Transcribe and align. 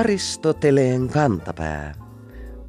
Aristoteleen 0.00 1.08
kantapää. 1.08 1.94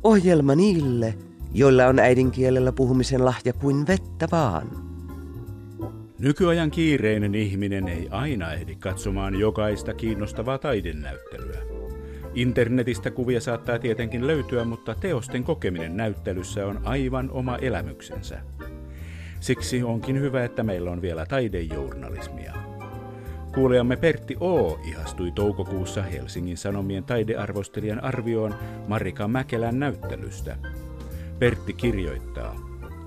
Ohjelma 0.04 0.55
niille, 0.55 1.14
joilla 1.54 1.88
on 1.88 2.00
äidinkielellä 2.00 2.71
puhumisen 2.71 3.26
lahja 3.26 3.54
kuin 3.54 3.88
vettä 3.88 4.28
vaan. 4.32 4.68
Nykyajan 6.20 6.71
kiireinen 6.71 7.36
ihminen 7.36 7.88
ei 7.88 8.07
aina 8.12 8.54
ehdi 8.54 8.75
katsomaan 8.75 9.39
jokaista 9.39 9.94
kiinnostavaa 9.94 10.57
taidennäyttelyä. 10.57 11.62
Internetistä 12.34 13.12
kuvia 13.12 13.41
saattaa 13.41 13.79
tietenkin 13.79 14.27
löytyä, 14.27 14.63
mutta 14.63 14.95
teosten 14.95 15.43
kokeminen 15.43 15.98
näyttelyssä 15.98 16.68
on 16.68 16.82
aivan 16.84 17.29
oma 17.32 17.57
elämyksensä. 17.57 18.41
Siksi 19.39 19.84
onkin 19.84 20.20
hyvä, 20.20 20.43
että 20.43 20.63
meillä 20.63 20.91
on 20.91 21.02
vielä 21.02 21.25
taidejournalismia. 21.25 22.71
Kuulijamme 23.54 23.96
Pertti 23.96 24.37
O. 24.39 24.79
ihastui 24.83 25.32
toukokuussa 25.32 26.04
Helsingin 26.04 26.57
Sanomien 26.57 27.04
taidearvostelijan 27.04 28.04
arvioon 28.04 28.55
Marika 28.87 29.28
Mäkelän 29.28 29.79
näyttelystä. 29.79 30.57
Pertti 31.39 31.73
kirjoittaa, 31.73 32.56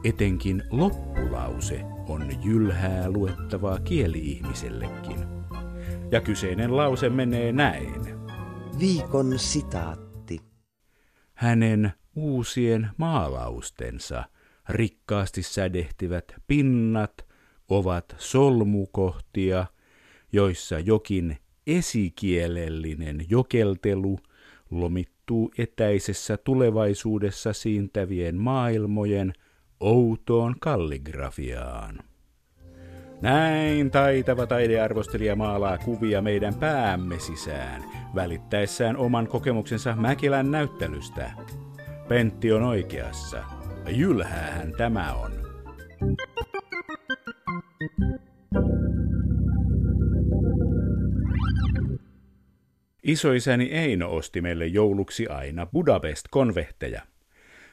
etenkin 0.05 0.63
loppulause 0.71 1.81
on 2.09 2.29
jylhää 2.45 3.11
luettavaa 3.11 3.81
kieli-ihmisellekin. 3.81 5.19
Ja 6.11 6.21
kyseinen 6.21 6.77
lause 6.77 7.11
menee 7.11 7.53
näin. 7.53 8.05
Viikon 8.79 9.39
sitaatti. 9.39 10.41
Hänen 11.35 11.93
uusien 12.17 12.91
maalaustensa 12.97 14.25
rikkaasti 14.69 15.43
sädehtivät 15.43 16.35
pinnat 16.47 17.27
ovat 17.69 18.15
solmukohtia, 18.19 19.67
joissa 20.35 20.79
jokin 20.79 21.37
esikielellinen 21.67 23.27
jokeltelu 23.29 24.19
lomittuu 24.71 25.53
etäisessä 25.59 26.37
tulevaisuudessa 26.37 27.53
siintävien 27.53 28.37
maailmojen 28.37 29.33
outoon 29.81 30.55
kalligrafiaan. 30.61 31.99
Näin 33.21 33.91
taitava 33.91 34.47
taidearvostelija 34.47 35.37
maalaa 35.37 35.79
kuvia 35.79 36.23
meidän 36.23 36.55
päämme 36.55 37.19
sisään, 37.19 37.85
välittäessään 38.15 38.97
oman 38.97 39.29
kokemuksensa 39.29 39.97
Mäkelän 39.97 40.51
näyttelystä. 40.51 41.31
Pentti 42.09 42.53
on 42.53 42.63
oikeassa. 42.63 43.45
Jylhäähän 43.89 44.73
tämä 44.79 45.15
on. 45.15 45.33
Isoisäni 53.05 53.65
Eino 53.65 54.15
osti 54.15 54.41
meille 54.41 54.67
jouluksi 54.67 55.27
aina 55.27 55.67
Budapest-konvehteja– 55.67 57.03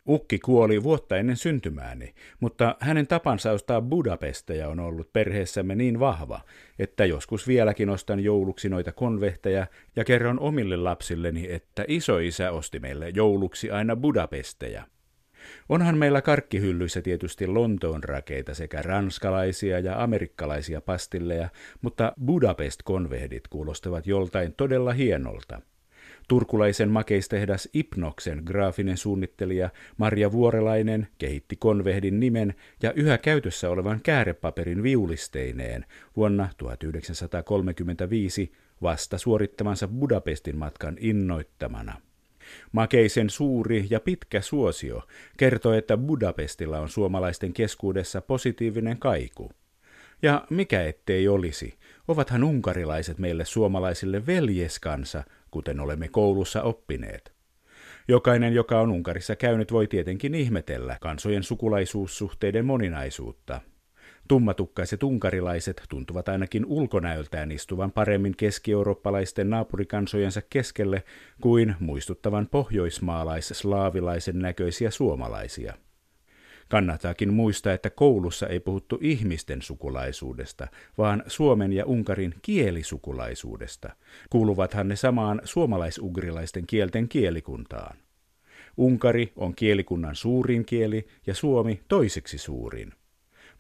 Ukki 0.08 0.40
kuoli 0.40 0.84
vuotta 0.84 1.18
ennen 1.18 1.38
syntymääni, 1.38 2.14
mutta 2.40 2.76
hänen 2.80 3.08
tapansa 3.08 3.52
ostaa 3.52 3.82
Budapesteja 3.82 4.70
on 4.70 4.80
ollut 4.80 5.14
perheessämme 5.14 5.76
niin 5.76 6.00
vahva, 6.00 6.42
että 6.80 7.06
joskus 7.06 7.48
vieläkin 7.48 7.90
ostan 7.90 8.20
jouluksi 8.20 8.70
noita 8.70 8.92
konvehteja 8.92 9.68
ja 9.96 10.04
kerron 10.04 10.40
omille 10.40 10.78
lapsilleni, 10.78 11.52
että 11.52 11.86
isoisä 11.88 12.52
osti 12.52 12.80
meille 12.80 13.10
jouluksi 13.10 13.72
aina 13.72 13.96
Budapesteja. 13.96 14.84
Onhan 15.70 15.98
meillä 15.98 16.22
karkkihyllyissä 16.22 17.02
tietysti 17.02 17.48
Lontoon 17.48 18.04
rakeita 18.04 18.54
sekä 18.54 18.82
ranskalaisia 18.82 19.80
ja 19.80 20.04
amerikkalaisia 20.04 20.82
pastilleja, 20.82 21.50
mutta 21.82 22.14
Budapest-konvehdit 22.26 23.48
kuulostavat 23.50 24.08
joltain 24.08 24.54
todella 24.54 24.94
hienolta. 24.94 25.62
Turkulaisen 26.28 26.90
makeistehdas 26.90 27.70
Ipnoksen 27.74 28.42
graafinen 28.46 28.98
suunnittelija 28.98 29.70
Maria 29.98 30.32
Vuorelainen 30.32 31.08
kehitti 31.18 31.56
konvehdin 31.56 32.20
nimen 32.20 32.56
ja 32.84 32.94
yhä 32.94 33.18
käytössä 33.18 33.70
olevan 33.70 34.02
käärepaperin 34.04 34.84
viulisteineen 34.84 35.86
vuonna 36.18 36.50
1935 36.58 38.52
vasta 38.82 39.18
suorittamansa 39.18 39.88
Budapestin 39.88 40.58
matkan 40.58 40.98
innoittamana. 41.00 42.11
Makeisen 42.72 43.30
suuri 43.30 43.88
ja 43.90 44.00
pitkä 44.00 44.42
suosio 44.42 45.02
kertoo, 45.38 45.74
että 45.74 45.98
Budapestilla 45.98 46.80
on 46.80 46.90
suomalaisten 46.90 47.54
keskuudessa 47.54 48.22
positiivinen 48.22 49.00
kaiku. 49.00 49.52
Ja 50.22 50.46
mikä 50.50 50.84
ettei 50.84 51.28
olisi, 51.28 51.78
ovathan 52.08 52.44
unkarilaiset 52.44 53.18
meille 53.18 53.46
suomalaisille 53.46 54.26
veljeskansa, 54.26 55.24
kuten 55.52 55.80
olemme 55.80 56.08
koulussa 56.08 56.62
oppineet. 56.62 57.34
Jokainen, 58.08 58.54
joka 58.54 58.82
on 58.82 58.92
Unkarissa 58.92 59.36
käynyt, 59.36 59.72
voi 59.72 59.88
tietenkin 59.88 60.36
ihmetellä 60.36 60.98
kansojen 61.02 61.44
sukulaisuussuhteiden 61.44 62.66
moninaisuutta. 62.66 63.62
Tummatukkaiset 64.28 65.04
unkarilaiset 65.04 65.84
tuntuvat 65.90 66.30
ainakin 66.30 66.66
ulkonäöltään 66.66 67.52
istuvan 67.52 67.92
paremmin 67.92 68.36
keski-eurooppalaisten 68.38 69.50
naapurikansojensa 69.50 70.42
keskelle 70.50 71.04
kuin 71.42 71.76
muistuttavan 71.80 72.48
pohjoismaalais-slaavilaisen 72.52 74.40
näköisiä 74.40 74.92
suomalaisia. 74.92 75.74
Kannattaakin 76.70 77.34
muistaa, 77.34 77.74
että 77.74 77.90
koulussa 77.90 78.48
ei 78.48 78.60
puhuttu 78.60 78.98
ihmisten 79.02 79.62
sukulaisuudesta, 79.62 80.68
vaan 80.98 81.24
Suomen 81.28 81.74
ja 81.74 81.86
Unkarin 81.86 82.34
kielisukulaisuudesta. 82.42 83.96
Kuuluvathan 84.30 84.88
ne 84.88 84.96
samaan 84.96 85.42
suomalaisugrilaisten 85.44 86.68
kielten 86.68 87.10
kielikuntaan. 87.10 87.98
Unkari 88.78 89.34
on 89.36 89.56
kielikunnan 89.56 90.16
suurin 90.16 90.66
kieli 90.66 91.08
ja 91.28 91.34
Suomi 91.34 91.82
toiseksi 91.88 92.38
suurin. 92.38 92.94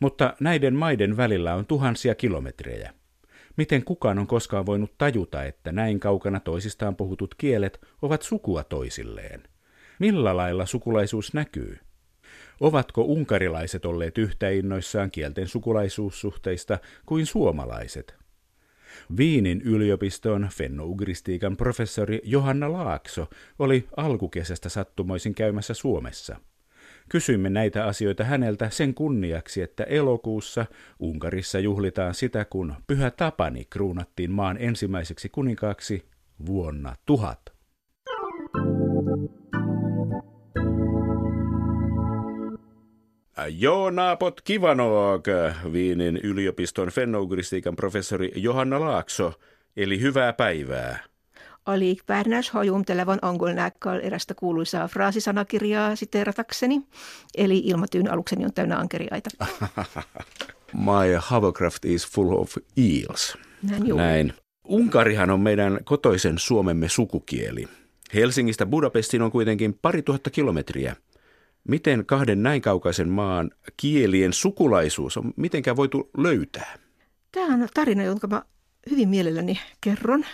Mutta 0.02 0.34
näiden 0.40 0.76
maiden 0.76 1.18
välillä 1.18 1.56
on 1.56 1.66
tuhansia 1.66 2.16
kilometrejä. 2.16 2.94
Miten 3.58 3.84
kukaan 3.84 4.20
on 4.20 4.28
koskaan 4.28 4.66
voinut 4.66 4.98
tajuta, 4.98 5.44
että 5.44 5.72
näin 5.72 6.00
kaukana 6.00 6.40
toisistaan 6.40 6.96
puhutut 6.96 7.36
kielet 7.36 7.82
ovat 8.02 8.22
sukua 8.22 8.64
toisilleen? 8.64 9.44
Millä 10.00 10.38
lailla 10.38 10.66
sukulaisuus 10.66 11.34
näkyy? 11.34 11.80
Ovatko 12.60 13.02
unkarilaiset 13.02 13.86
olleet 13.86 14.18
yhtä 14.18 14.50
innoissaan 14.50 15.12
kielten 15.12 15.48
sukulaisuussuhteista 15.48 16.80
kuin 17.06 17.26
suomalaiset? 17.26 18.16
Viinin 19.18 19.62
yliopiston 19.62 20.50
fennougristiikan 20.54 21.58
professori 21.58 22.22
Johanna 22.24 22.72
Laakso 22.72 23.30
oli 23.60 23.88
alkukesästä 23.98 24.70
sattumoisin 24.70 25.36
käymässä 25.36 25.74
Suomessa. 25.74 26.38
Kysyimme 27.12 27.50
näitä 27.50 27.86
asioita 27.86 28.24
häneltä 28.24 28.70
sen 28.70 28.94
kunniaksi, 28.94 29.62
että 29.62 29.84
elokuussa 29.84 30.66
Unkarissa 31.00 31.60
juhlitaan 31.60 32.14
sitä, 32.14 32.46
kun 32.46 32.76
Pyhä 32.88 33.12
Tapani 33.12 33.66
kruunattiin 33.66 34.32
maan 34.32 34.58
ensimmäiseksi 34.60 35.30
kuninkaaksi 35.30 36.06
vuonna 36.46 36.96
tuhat. 37.06 37.40
Jo 43.50 43.90
napot 43.90 44.42
kivanog, 44.42 45.26
Viinin 45.74 46.18
yliopiston 46.24 46.90
fennougristiikan 46.90 47.76
professori 47.76 48.32
Johanna 48.36 48.80
Laakso, 48.80 49.34
eli 49.78 50.02
hyvää 50.02 50.34
päivää. 50.34 51.11
Oli 51.66 51.98
Pärnäs 52.06 52.50
hajumtelevan 52.50 53.20
angolnäkkal 53.22 54.00
erästä 54.04 54.34
kuuluisaa 54.34 54.88
fraasisanakirjaa 54.88 55.96
siteeratakseni, 55.96 56.82
eli 57.36 57.62
ilmatyyn 57.66 58.12
alukseni 58.12 58.46
on 58.46 58.54
täynnä 58.54 58.78
ankeriaita. 58.78 59.30
My 60.74 61.20
hovercraft 61.32 61.86
is 61.86 62.08
full 62.08 62.32
of 62.32 62.58
eels. 62.78 63.38
Näin, 63.70 63.97
Näin. 63.97 64.34
Unkarihan 64.68 65.30
on 65.30 65.40
meidän 65.40 65.80
kotoisen 65.84 66.40
Suomemme 66.40 66.90
sukukieli. 66.90 67.68
Helsingistä 68.14 68.66
Budapestiin 68.66 69.22
on 69.22 69.32
kuitenkin 69.32 69.80
pari 69.82 70.02
tuhatta 70.02 70.30
kilometriä– 70.30 70.96
Miten 71.68 72.06
kahden 72.06 72.44
näin 72.44 72.62
kaukaisen 72.62 73.09
maan 73.09 73.52
kielien 73.78 74.34
sukulaisuus 74.34 75.18
on 75.18 75.34
mitenkään 75.35 75.76
voitu 75.76 76.09
löytää? 76.18 76.78
Tämä 77.32 77.53
on 77.53 77.68
tarina, 77.74 78.03
jonka 78.03 78.28
mä 78.28 78.41
hyvin 78.90 79.09
mielelläni 79.09 79.59
kerron. 79.82 80.26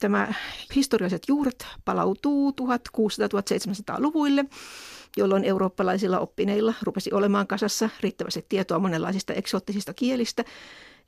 Tämä 0.00 0.34
historialliset 0.74 1.22
juuret 1.28 1.66
palautuu 1.84 2.50
1600-1700-luvuille, 2.50 4.44
jolloin 5.16 5.44
eurooppalaisilla 5.44 6.18
oppineilla 6.18 6.74
rupesi 6.82 7.12
olemaan 7.12 7.46
kasassa 7.46 7.88
riittävästi 8.00 8.46
tietoa 8.48 8.78
monenlaisista 8.78 9.32
eksoottisista 9.32 9.94
kielistä 9.94 10.44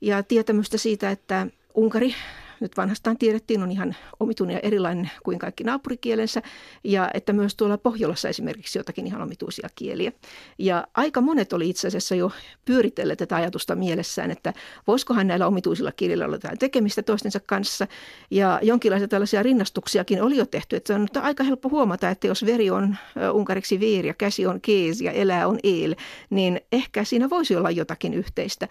ja 0.01 0.23
tietämystä 0.23 0.77
siitä, 0.77 1.11
että 1.11 1.47
Unkari 1.73 2.15
nyt 2.59 2.77
vanhastaan 2.77 3.17
tiedettiin, 3.17 3.63
on 3.63 3.71
ihan 3.71 3.95
omituinen 4.19 4.53
ja 4.53 4.59
erilainen 4.59 5.11
kuin 5.23 5.39
kaikki 5.39 5.63
naapurikielensä, 5.63 6.41
ja 6.83 7.11
että 7.13 7.33
myös 7.33 7.55
tuolla 7.55 7.77
Pohjolassa 7.77 8.29
esimerkiksi 8.29 8.79
jotakin 8.79 9.07
ihan 9.07 9.21
omituisia 9.21 9.69
kieliä. 9.75 10.11
Ja 10.57 10.87
aika 10.93 11.21
monet 11.21 11.53
oli 11.53 11.69
itse 11.69 11.87
asiassa 11.87 12.15
jo 12.15 12.31
pyöritelleet 12.65 13.19
tätä 13.19 13.35
ajatusta 13.35 13.75
mielessään, 13.75 14.31
että 14.31 14.53
voisikohan 14.87 15.27
näillä 15.27 15.47
omituisilla 15.47 15.91
kielillä 15.91 16.25
olla 16.25 16.35
jotain 16.35 16.57
tekemistä 16.57 17.03
toistensa 17.03 17.39
kanssa, 17.39 17.87
ja 18.31 18.59
jonkinlaisia 18.61 19.07
tällaisia 19.07 19.43
rinnastuksiakin 19.43 20.21
oli 20.23 20.37
jo 20.37 20.45
tehty, 20.45 20.75
että 20.75 20.95
on 20.95 21.07
aika 21.21 21.43
helppo 21.43 21.69
huomata, 21.69 22.09
että 22.09 22.27
jos 22.27 22.45
veri 22.45 22.69
on 22.69 22.95
unkariksi 23.33 23.79
veer 23.79 24.05
ja 24.05 24.13
käsi 24.13 24.45
on 24.45 24.61
kees 24.61 25.01
ja 25.01 25.11
elää 25.11 25.47
on 25.47 25.59
el, 25.63 25.95
niin 26.29 26.61
ehkä 26.71 27.03
siinä 27.03 27.29
voisi 27.29 27.55
olla 27.55 27.71
jotakin 27.71 28.13
yhteistä. 28.13 28.67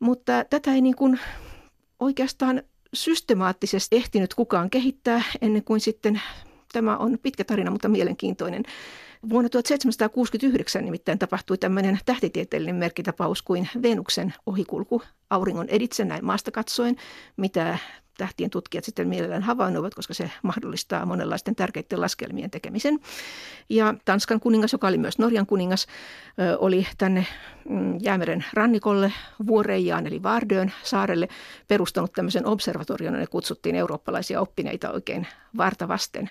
Mutta 0.00 0.44
tätä 0.50 0.72
ei 0.72 0.80
niin 0.80 0.96
kuin 0.96 1.20
oikeastaan 2.00 2.62
systemaattisesti 2.94 3.96
ehtinyt 3.96 4.34
kukaan 4.34 4.70
kehittää 4.70 5.22
ennen 5.40 5.64
kuin 5.64 5.80
sitten 5.80 6.20
tämä 6.72 6.96
on 6.96 7.18
pitkä 7.22 7.44
tarina, 7.44 7.70
mutta 7.70 7.88
mielenkiintoinen. 7.88 8.62
Vuonna 9.28 9.48
1769 9.48 10.84
nimittäin 10.84 11.18
tapahtui 11.18 11.58
tämmöinen 11.58 11.98
tähtitieteellinen 12.06 12.76
merkkitapaus 12.76 13.42
kuin 13.42 13.68
Venuksen 13.82 14.34
ohikulku 14.46 15.02
auringon 15.30 15.68
editse 15.68 16.04
näin 16.04 16.24
maasta 16.24 16.50
katsoen, 16.50 16.96
mitä 17.36 17.78
tähtien 18.18 18.50
tutkijat 18.50 18.84
sitten 18.84 19.08
mielellään 19.08 19.42
havainnoivat, 19.42 19.94
koska 19.94 20.14
se 20.14 20.30
mahdollistaa 20.42 21.06
monenlaisten 21.06 21.54
tärkeiden 21.54 22.00
laskelmien 22.00 22.50
tekemisen. 22.50 22.98
Ja 23.68 23.94
Tanskan 24.04 24.40
kuningas, 24.40 24.72
joka 24.72 24.88
oli 24.88 24.98
myös 24.98 25.18
Norjan 25.18 25.46
kuningas, 25.46 25.86
oli 26.58 26.86
tänne 26.98 27.26
mm, 27.68 27.98
Jäämeren 28.00 28.44
rannikolle 28.52 29.12
Vuoreijaan 29.46 30.06
eli 30.06 30.22
Vardön 30.22 30.72
saarelle 30.82 31.28
perustanut 31.68 32.12
tämmöisen 32.12 32.46
observatorion, 32.46 33.14
ne 33.14 33.26
kutsuttiin 33.26 33.76
eurooppalaisia 33.76 34.40
oppineita 34.40 34.90
oikein 34.90 35.26
vartavasten. 35.56 36.30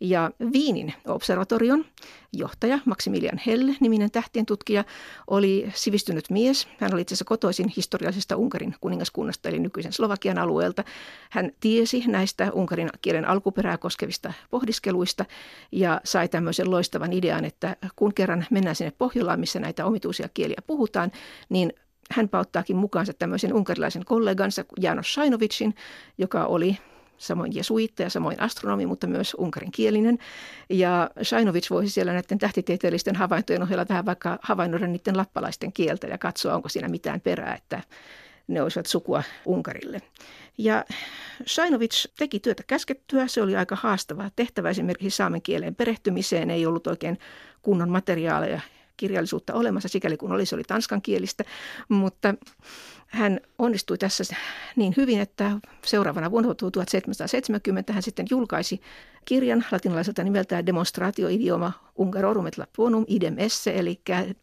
Ja 0.00 0.30
Viinin 0.52 0.94
observatorion 1.06 1.84
johtaja 2.32 2.78
Maximilian 2.84 3.40
Helle, 3.46 3.76
niminen 3.80 4.10
tähtien 4.10 4.46
tutkija, 4.46 4.84
oli 5.26 5.72
sivistynyt 5.74 6.30
mies. 6.30 6.68
Hän 6.78 6.94
oli 6.94 7.00
itse 7.00 7.14
asiassa 7.14 7.24
kotoisin 7.24 7.72
historiallisesta 7.76 8.36
Unkarin 8.36 8.74
kuningaskunnasta, 8.80 9.48
eli 9.48 9.58
nykyisen 9.58 9.92
Slovakian 9.92 10.38
alueelta. 10.38 10.84
Hän 11.30 11.50
tiesi 11.60 12.04
näistä 12.06 12.50
unkarin 12.52 12.90
kielen 13.02 13.28
alkuperää 13.28 13.78
koskevista 13.78 14.32
pohdiskeluista 14.50 15.24
ja 15.72 16.00
sai 16.04 16.28
tämmöisen 16.28 16.70
loistavan 16.70 17.12
idean, 17.12 17.44
että 17.44 17.76
kun 17.96 18.14
kerran 18.14 18.46
mennään 18.50 18.76
sinne 18.76 18.92
Pohjolaan, 18.98 19.40
missä 19.40 19.60
näitä 19.60 19.86
omituisia 19.86 20.28
kieliä 20.34 20.62
puhutaan, 20.66 21.12
niin 21.48 21.72
hän 22.10 22.28
pauttaakin 22.28 22.76
mukaansa 22.76 23.12
tämmöisen 23.12 23.54
unkarilaisen 23.54 24.04
kollegansa 24.04 24.64
Janos 24.80 25.14
Shainovicin, 25.14 25.74
joka 26.18 26.44
oli 26.44 26.78
samoin 27.18 27.54
jesuitta 27.54 28.02
ja 28.02 28.10
samoin 28.10 28.40
astronomi, 28.40 28.86
mutta 28.86 29.06
myös 29.06 29.34
unkarinkielinen. 29.38 30.18
Ja 30.70 31.10
Shainovic 31.22 31.70
voisi 31.70 31.90
siellä 31.90 32.12
näiden 32.12 32.38
tähtitieteellisten 32.38 33.16
havaintojen 33.16 33.62
ohella 33.62 33.84
tähän 33.84 34.06
vaikka 34.06 34.38
havainnoida 34.42 34.86
niiden 34.86 35.16
lappalaisten 35.16 35.72
kieltä 35.72 36.06
ja 36.06 36.18
katsoa, 36.18 36.54
onko 36.54 36.68
siinä 36.68 36.88
mitään 36.88 37.20
perää, 37.20 37.54
että 37.54 37.82
ne 38.48 38.62
olisivat 38.62 38.86
sukua 38.86 39.22
Unkarille. 39.44 40.02
Ja 40.58 40.84
Shainovic 41.46 42.06
teki 42.18 42.40
työtä 42.40 42.62
käskettyä. 42.66 43.26
Se 43.26 43.42
oli 43.42 43.56
aika 43.56 43.76
haastava 43.76 44.30
tehtävä 44.36 44.70
esimerkiksi 44.70 45.16
saamen 45.16 45.42
kieleen 45.42 45.74
perehtymiseen. 45.74 46.50
Ei 46.50 46.66
ollut 46.66 46.86
oikein 46.86 47.18
kunnon 47.62 47.90
materiaaleja 47.90 48.60
kirjallisuutta 48.96 49.54
olemassa, 49.54 49.88
sikäli 49.88 50.16
kun 50.16 50.32
oli, 50.32 50.46
se 50.46 50.54
oli 50.54 50.64
tanskankielistä, 50.64 51.44
mutta 51.88 52.34
hän 53.08 53.40
onnistui 53.58 53.98
tässä 53.98 54.24
niin 54.76 54.94
hyvin, 54.96 55.20
että 55.20 55.50
seuraavana 55.84 56.30
vuonna 56.30 56.54
1770 56.54 57.92
hän 57.92 58.02
sitten 58.02 58.26
julkaisi 58.30 58.80
kirjan 59.24 59.64
latinalaiselta 59.70 60.24
nimeltään 60.24 60.66
Demonstratio-idioma 60.66 61.72
Ungarorum 61.96 62.46
et 62.46 62.58
Laponum 62.58 63.04
idem 63.08 63.34
esse, 63.38 63.78
eli 63.78 64.00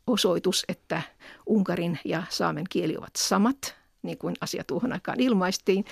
osoitus, 0.08 0.66
että 0.70 1.02
Unkarin 1.46 2.00
ja 2.06 2.24
saamen 2.30 2.66
kieli 2.70 2.98
ovat 2.98 3.16
samat, 3.18 3.85
niin 4.06 4.18
kuin 4.18 4.36
asia 4.42 4.63
tuohon 4.63 4.94
aikaan 4.94 5.19
ilmaistiin. 5.19 5.86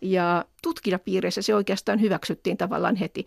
Ja 0.00 0.44
tutkijapiireissä 0.62 1.42
se 1.42 1.54
oikeastaan 1.54 2.00
hyväksyttiin 2.00 2.56
tavallaan 2.56 2.96
heti. 2.96 3.26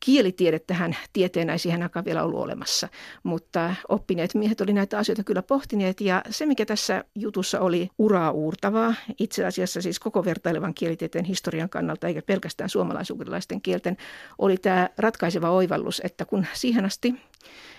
Kielitiede 0.00 0.58
tähän 0.58 0.96
tieteenä 1.12 1.52
ei 1.52 1.58
siihen 1.58 1.82
aikaan 1.82 2.04
vielä 2.04 2.22
ollut 2.22 2.40
olemassa, 2.40 2.88
mutta 3.22 3.74
oppineet 3.88 4.34
miehet 4.34 4.60
oli 4.60 4.72
näitä 4.72 4.98
asioita 4.98 5.24
kyllä 5.24 5.42
pohtineet. 5.42 6.00
Ja 6.00 6.22
se, 6.30 6.46
mikä 6.46 6.66
tässä 6.66 7.04
jutussa 7.14 7.60
oli 7.60 7.90
uraa 7.98 8.30
uurtavaa, 8.30 8.94
itse 9.18 9.44
asiassa 9.44 9.82
siis 9.82 10.00
koko 10.00 10.24
vertailevan 10.24 10.74
kielitieteen 10.74 11.24
historian 11.24 11.68
kannalta, 11.68 12.06
eikä 12.06 12.22
pelkästään 12.22 12.70
suomalaisugrilaisten 12.70 13.60
kielten, 13.60 13.96
oli 14.38 14.56
tämä 14.56 14.88
ratkaiseva 14.98 15.50
oivallus, 15.50 16.00
että 16.04 16.24
kun 16.24 16.46
siihen 16.52 16.84
asti 16.84 17.14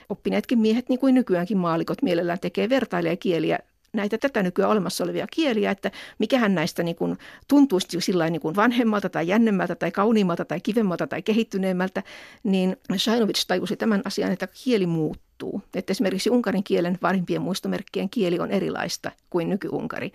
oppineetkin 0.09 0.59
miehet, 0.59 0.89
niin 0.89 0.99
kuin 0.99 1.15
nykyäänkin 1.15 1.57
maalikot, 1.57 2.01
mielellään 2.01 2.39
tekee 2.39 2.69
vertailee 2.69 3.17
kieliä 3.17 3.59
näitä 3.93 4.17
tätä 4.17 4.43
nykyään 4.43 4.71
olemassa 4.71 5.03
olevia 5.03 5.27
kieliä, 5.31 5.71
että 5.71 5.91
mikähän 6.19 6.55
näistä 6.55 6.83
niin 6.83 6.95
kuin 6.95 7.17
tuntuisi 7.47 8.01
sillä 8.01 8.29
niin 8.29 8.41
kuin 8.41 8.55
vanhemmalta 8.55 9.09
tai 9.09 9.27
jännemmältä 9.27 9.75
tai 9.75 9.91
kauniimmalta 9.91 10.45
tai 10.45 10.61
kivemmalta 10.61 11.07
tai 11.07 11.21
kehittyneemmältä, 11.21 12.03
niin 12.43 12.77
Shainovic 12.97 13.45
tajusi 13.47 13.75
tämän 13.75 14.01
asian, 14.05 14.31
että 14.31 14.47
kieli 14.63 14.85
muuttuu. 14.85 15.61
Että 15.73 15.91
esimerkiksi 15.91 16.29
unkarin 16.29 16.63
kielen 16.63 16.97
vanhimpien 17.01 17.41
muistomerkkien 17.41 18.09
kieli 18.09 18.39
on 18.39 18.51
erilaista 18.51 19.11
kuin 19.29 19.49
nyky-unkari. 19.49 20.11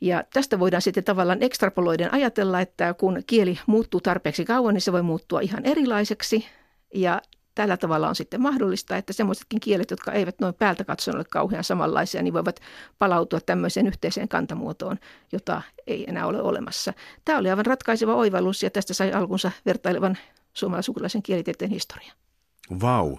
Ja 0.00 0.24
tästä 0.32 0.58
voidaan 0.58 0.82
sitten 0.82 1.04
tavallaan 1.04 1.42
ekstrapoloiden 1.42 2.14
ajatella, 2.14 2.60
että 2.60 2.94
kun 2.94 3.22
kieli 3.26 3.58
muuttuu 3.66 4.00
tarpeeksi 4.00 4.44
kauan, 4.44 4.74
niin 4.74 4.82
se 4.82 4.92
voi 4.92 5.02
muuttua 5.02 5.40
ihan 5.40 5.64
erilaiseksi. 5.64 6.46
Ja 6.94 7.22
tällä 7.54 7.76
tavalla 7.76 8.08
on 8.08 8.14
sitten 8.14 8.42
mahdollista, 8.42 8.96
että 8.96 9.12
semmoisetkin 9.12 9.60
kielet, 9.60 9.90
jotka 9.90 10.12
eivät 10.12 10.40
noin 10.40 10.54
päältä 10.54 10.84
katsoen 10.84 11.16
ole 11.16 11.24
kauhean 11.24 11.64
samanlaisia, 11.64 12.22
niin 12.22 12.34
voivat 12.34 12.60
palautua 12.98 13.40
tämmöiseen 13.40 13.86
yhteiseen 13.86 14.28
kantamuotoon, 14.28 14.98
jota 15.32 15.62
ei 15.86 16.04
enää 16.08 16.26
ole 16.26 16.42
olemassa. 16.42 16.92
Tämä 17.24 17.38
oli 17.38 17.50
aivan 17.50 17.66
ratkaiseva 17.66 18.14
oivallus 18.14 18.62
ja 18.62 18.70
tästä 18.70 18.94
sai 18.94 19.12
alkunsa 19.12 19.50
vertailevan 19.66 20.18
suomalaisukulaisen 20.52 21.22
kielitieteen 21.22 21.70
historia. 21.70 22.12
Vau. 22.80 23.16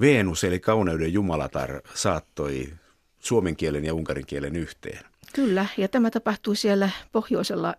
Venus 0.00 0.44
eli 0.44 0.60
kauneuden 0.60 1.12
jumalatar 1.12 1.80
saattoi 1.94 2.72
suomen 3.18 3.56
kielen 3.56 3.84
ja 3.84 3.94
unkarin 3.94 4.26
kielen 4.26 4.56
yhteen. 4.56 5.04
Kyllä, 5.32 5.66
ja 5.76 5.88
tämä 5.88 6.10
tapahtui 6.10 6.56
siellä 6.56 6.90
pohjoisella 7.12 7.74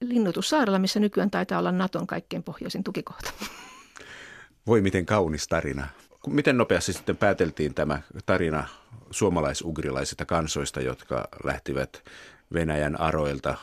linnoitussaarella, 0.00 0.78
missä 0.78 1.00
nykyään 1.00 1.30
taitaa 1.30 1.58
olla 1.58 1.72
Naton 1.72 2.06
kaikkein 2.06 2.42
pohjoisin 2.42 2.84
tukikohta. 2.84 3.32
Voi 4.66 4.80
miten 4.80 5.06
kaunis 5.06 5.48
tarina. 5.48 5.88
Miten 6.26 6.58
nopeasti 6.58 6.92
sitten 6.92 7.16
pääteltiin 7.16 7.74
tämä 7.74 8.02
tarina 8.26 8.68
suomalaisugrilaisista 9.10 10.24
kansoista, 10.24 10.80
jotka 10.80 11.28
lähtivät 11.44 12.02
Venäjän 12.52 13.00
aroilta 13.00 13.56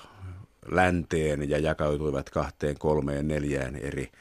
länteen 0.72 1.50
ja 1.50 1.60
jakautuivat 1.60 2.30
kahteen, 2.30 2.80
kolmeen, 2.80 3.28
neljään 3.28 3.76
eri 3.76 4.12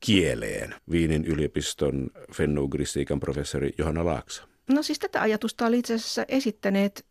kieleen. 0.00 0.74
Viinin 0.90 1.24
yliopiston 1.24 2.10
fennougristiikan 2.34 3.20
professori 3.20 3.70
Johanna 3.78 4.04
Laaksa. 4.04 4.48
No 4.68 4.82
siis 4.82 4.98
tätä 4.98 5.20
ajatusta 5.20 5.66
oli 5.66 5.78
itse 5.78 5.94
asiassa 5.94 6.24
esittäneet 6.28 7.06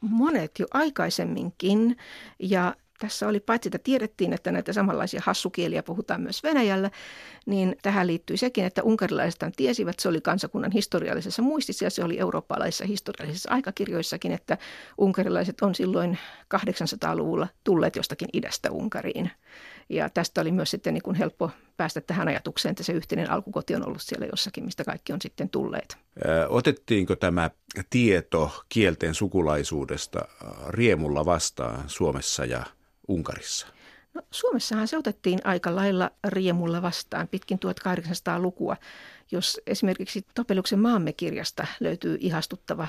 monet 0.00 0.58
jo 0.58 0.66
aikaisemminkin 0.74 1.96
ja 2.38 2.74
tässä 2.98 3.28
oli 3.28 3.40
paitsi, 3.40 3.68
että 3.68 3.78
tiedettiin, 3.78 4.32
että 4.32 4.52
näitä 4.52 4.72
samanlaisia 4.72 5.20
hassukieliä 5.24 5.82
puhutaan 5.82 6.20
myös 6.20 6.42
Venäjällä, 6.42 6.90
niin 7.46 7.76
tähän 7.82 8.06
liittyy 8.06 8.36
sekin, 8.36 8.64
että 8.64 8.82
unkarilaiset 8.82 9.40
tiesivät, 9.56 9.98
se 9.98 10.08
oli 10.08 10.20
kansakunnan 10.20 10.72
historiallisessa 10.72 11.42
muistissa 11.42 11.84
ja 11.84 11.90
se 11.90 12.04
oli 12.04 12.18
eurooppalaisissa 12.18 12.86
historiallisissa 12.86 13.50
aikakirjoissakin, 13.50 14.32
että 14.32 14.58
unkarilaiset 14.98 15.60
on 15.60 15.74
silloin 15.74 16.18
800-luvulla 16.54 17.48
tulleet 17.64 17.96
jostakin 17.96 18.28
idästä 18.32 18.70
Unkariin. 18.70 19.30
Ja 19.88 20.08
tästä 20.10 20.40
oli 20.40 20.52
myös 20.52 20.70
sitten 20.70 20.94
niin 20.94 21.02
kuin 21.02 21.16
helppo 21.16 21.50
päästä 21.76 22.00
tähän 22.00 22.28
ajatukseen, 22.28 22.70
että 22.70 22.82
se 22.82 22.92
yhteinen 22.92 23.30
alkukoti 23.30 23.74
on 23.74 23.86
ollut 23.86 24.02
siellä 24.02 24.26
jossakin, 24.26 24.64
mistä 24.64 24.84
kaikki 24.84 25.12
on 25.12 25.22
sitten 25.22 25.48
tulleet. 25.48 25.96
Otettiinko 26.48 27.16
tämä 27.16 27.50
tieto 27.90 28.64
kielten 28.68 29.14
sukulaisuudesta 29.14 30.20
riemulla 30.68 31.24
vastaan 31.24 31.84
Suomessa 31.86 32.44
ja 32.44 32.62
Unkarissa? 33.08 33.66
No, 34.14 34.22
Suomessahan 34.30 34.88
se 34.88 34.96
otettiin 34.98 35.38
aika 35.44 35.76
lailla 35.76 36.10
riemulla 36.28 36.82
vastaan 36.82 37.28
pitkin 37.28 37.58
1800-lukua. 37.66 38.76
Jos 39.30 39.60
esimerkiksi 39.66 40.26
Topeluksen 40.34 40.78
maamme 40.78 41.12
kirjasta 41.12 41.66
löytyy 41.80 42.16
ihastuttava 42.20 42.88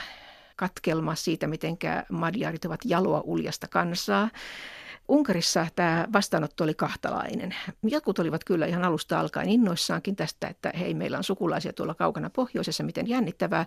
katkelma 0.55 1.15
siitä, 1.15 1.47
miten 1.47 1.77
madjaarit 2.09 2.65
ovat 2.65 2.79
jaloa 2.86 3.21
uljasta 3.21 3.67
kansaa, 3.67 4.29
Unkarissa 5.07 5.67
tämä 5.75 6.07
vastaanotto 6.13 6.63
oli 6.63 6.73
kahtalainen. 6.73 7.55
Jotkut 7.83 8.19
olivat 8.19 8.43
kyllä 8.43 8.65
ihan 8.65 8.83
alusta 8.83 9.19
alkaen 9.19 9.49
innoissaankin 9.49 10.15
tästä, 10.15 10.47
että 10.47 10.71
hei, 10.79 10.93
meillä 10.93 11.17
on 11.17 11.23
sukulaisia 11.23 11.73
tuolla 11.73 11.93
kaukana 11.93 12.29
pohjoisessa, 12.29 12.83
miten 12.83 13.07
jännittävää. 13.07 13.65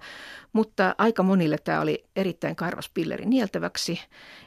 Mutta 0.52 0.94
aika 0.98 1.22
monille 1.22 1.58
tämä 1.58 1.80
oli 1.80 2.04
erittäin 2.16 2.56
karvas 2.56 2.90
pilleri 2.94 3.26
nieltäväksi. 3.26 4.00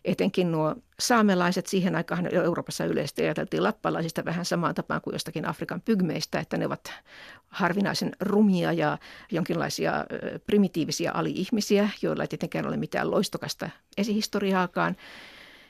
Etenkin 0.05 0.51
nuo 0.51 0.75
saamelaiset 0.99 1.67
siihen 1.67 1.95
aikaan 1.95 2.35
Euroopassa 2.35 2.85
yleisesti 2.85 3.21
ajateltiin 3.21 3.63
lappalaisista 3.63 4.25
vähän 4.25 4.45
samaan 4.45 4.75
tapaan 4.75 5.01
kuin 5.01 5.13
jostakin 5.13 5.47
Afrikan 5.47 5.81
pygmeistä, 5.81 6.39
että 6.39 6.57
ne 6.57 6.65
ovat 6.65 6.93
harvinaisen 7.47 8.11
rumia 8.19 8.73
ja 8.73 8.97
jonkinlaisia 9.31 10.05
primitiivisiä 10.45 11.11
ali-ihmisiä, 11.11 11.89
joilla 12.01 12.23
ei 12.23 12.27
tietenkään 12.27 12.67
ole 12.67 12.77
mitään 12.77 13.11
loistokasta 13.11 13.69
esihistoriaakaan. 13.97 14.95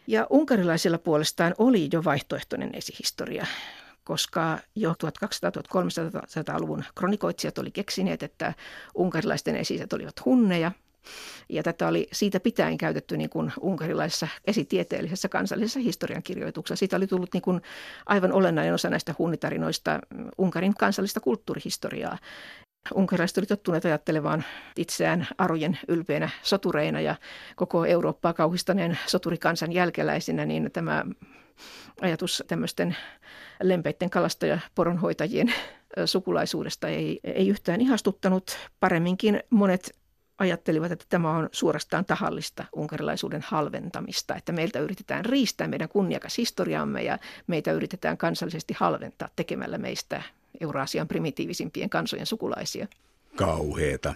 Ja 0.08 0.28
unkarilaisilla 0.30 0.98
puolestaan 0.98 1.56
oli 1.58 1.90
jo 1.94 2.04
vaihtoehtoinen 2.04 2.70
esihistoria, 2.74 3.46
koska 4.04 4.60
jo 4.76 4.92
1200-1300-luvun 4.92 6.84
kronikoitsijat 6.96 7.58
oli 7.58 7.72
keksineet, 7.72 8.24
että 8.24 8.54
unkarilaisten 8.96 9.56
esiset 9.56 9.94
olivat 9.94 10.26
hunneja. 10.26 10.72
Ja 11.50 11.64
tätä 11.64 11.88
oli 11.88 12.08
siitä 12.12 12.40
pitäen 12.40 12.78
käytetty 12.78 13.18
niin 13.18 13.30
kuin 13.30 13.52
unkarilaisessa 13.62 14.28
esitieteellisessä 14.46 15.30
kansallisessa 15.30 15.80
historiankirjoituksessa. 15.80 16.80
Siitä 16.80 16.98
oli 16.98 17.08
tullut 17.08 17.34
niin 17.34 17.42
kuin 17.42 17.62
aivan 18.06 18.32
olennainen 18.32 18.74
osa 18.74 18.90
näistä 18.90 19.16
hunnitarinoista 19.20 20.00
Unkarin 20.38 20.74
kansallista 20.74 21.20
kulttuurihistoriaa. 21.20 22.18
Unkarilaiset 22.94 23.38
olivat 23.38 23.48
tottuneet 23.48 23.86
ajattelemaan 23.86 24.44
itseään 24.78 25.28
arojen 25.38 25.80
ylpeänä 25.88 26.30
sotureina 26.42 27.02
ja 27.02 27.16
koko 27.56 27.86
Eurooppaa 27.86 28.34
kauhistaneen 28.34 29.00
soturikansan 29.08 29.72
jälkeläisinä, 29.72 30.46
niin 30.46 30.70
tämä 30.74 31.06
ajatus 32.02 32.44
tämmöisten 32.48 32.96
lempeiden 33.62 34.10
kalastaja 34.10 34.60
poronhoitajien 34.76 35.54
sukulaisuudesta 36.06 36.88
ei, 36.88 37.20
ei 37.24 37.48
yhtään 37.48 37.82
ihastuttanut. 37.82 38.58
Paremminkin 38.80 39.44
monet 39.50 39.92
ajattelivat, 40.38 40.92
että 40.92 41.06
tämä 41.10 41.32
on 41.32 41.50
suorastaan 41.52 42.06
tahallista 42.06 42.66
unkarilaisuuden 42.76 43.42
halventamista, 43.48 44.36
että 44.36 44.52
meiltä 44.52 44.80
yritetään 44.80 45.26
riistää 45.26 45.68
meidän 45.68 45.90
kunniakas 45.90 46.38
historiamme 46.38 47.04
ja 47.04 47.18
meitä 47.48 47.72
yritetään 47.72 48.18
kansallisesti 48.18 48.74
halventaa 48.78 49.30
tekemällä 49.36 49.78
meistä 49.78 50.24
Euraasian 50.62 51.08
primitiivisimpien 51.08 51.90
kansojen 51.90 52.26
sukulaisia. 52.26 52.88
Kauheeta. 53.36 54.14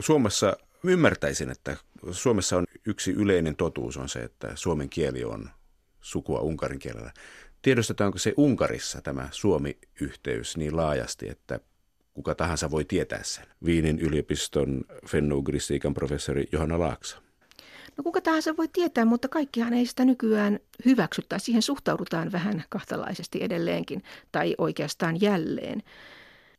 Suomessa 0.00 0.56
ymmärtäisin, 0.84 1.50
että 1.50 1.76
Suomessa 2.10 2.56
on 2.56 2.64
yksi 2.86 3.12
yleinen 3.12 3.56
totuus 3.56 3.96
on 3.96 4.08
se, 4.08 4.18
että 4.18 4.52
suomen 4.54 4.88
kieli 4.88 5.24
on 5.24 5.50
sukua 6.00 6.40
unkarin 6.40 6.78
kielellä. 6.78 7.12
Tiedostetaanko 7.62 8.18
se 8.18 8.34
Unkarissa 8.36 9.02
tämä 9.02 9.28
Suomi-yhteys 9.30 10.56
niin 10.56 10.76
laajasti, 10.76 11.28
että 11.28 11.60
kuka 12.14 12.34
tahansa 12.34 12.70
voi 12.70 12.84
tietää 12.84 13.22
sen? 13.22 13.46
Viinin 13.64 13.98
yliopiston 13.98 14.84
fennougristiikan 15.06 15.94
professori 15.94 16.48
Johanna 16.52 16.78
Laaksa. 16.78 17.22
No 18.00 18.04
kuka 18.04 18.20
tahansa 18.20 18.56
voi 18.56 18.68
tietää, 18.68 19.04
mutta 19.04 19.28
kaikkihan 19.28 19.72
ei 19.72 19.86
sitä 19.86 20.04
nykyään 20.04 20.58
hyväksy 20.84 21.22
tai 21.28 21.40
siihen 21.40 21.62
suhtaudutaan 21.62 22.32
vähän 22.32 22.64
kahtalaisesti 22.68 23.38
edelleenkin 23.42 24.02
tai 24.32 24.54
oikeastaan 24.58 25.20
jälleen. 25.20 25.82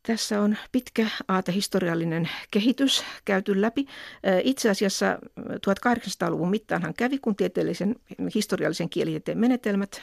Tässä 0.02 0.40
on 0.40 0.56
pitkä 0.72 1.06
aatehistoriallinen 1.28 2.28
kehitys 2.50 3.04
käyty 3.24 3.60
läpi. 3.60 3.86
Itse 4.42 4.70
asiassa 4.70 5.18
1800-luvun 5.40 6.50
mittaanhan 6.50 6.94
kävi, 6.94 7.18
kun 7.18 7.36
tieteellisen 7.36 7.96
historiallisen 8.34 8.88
kielitieteen 8.88 9.38
menetelmät 9.38 10.02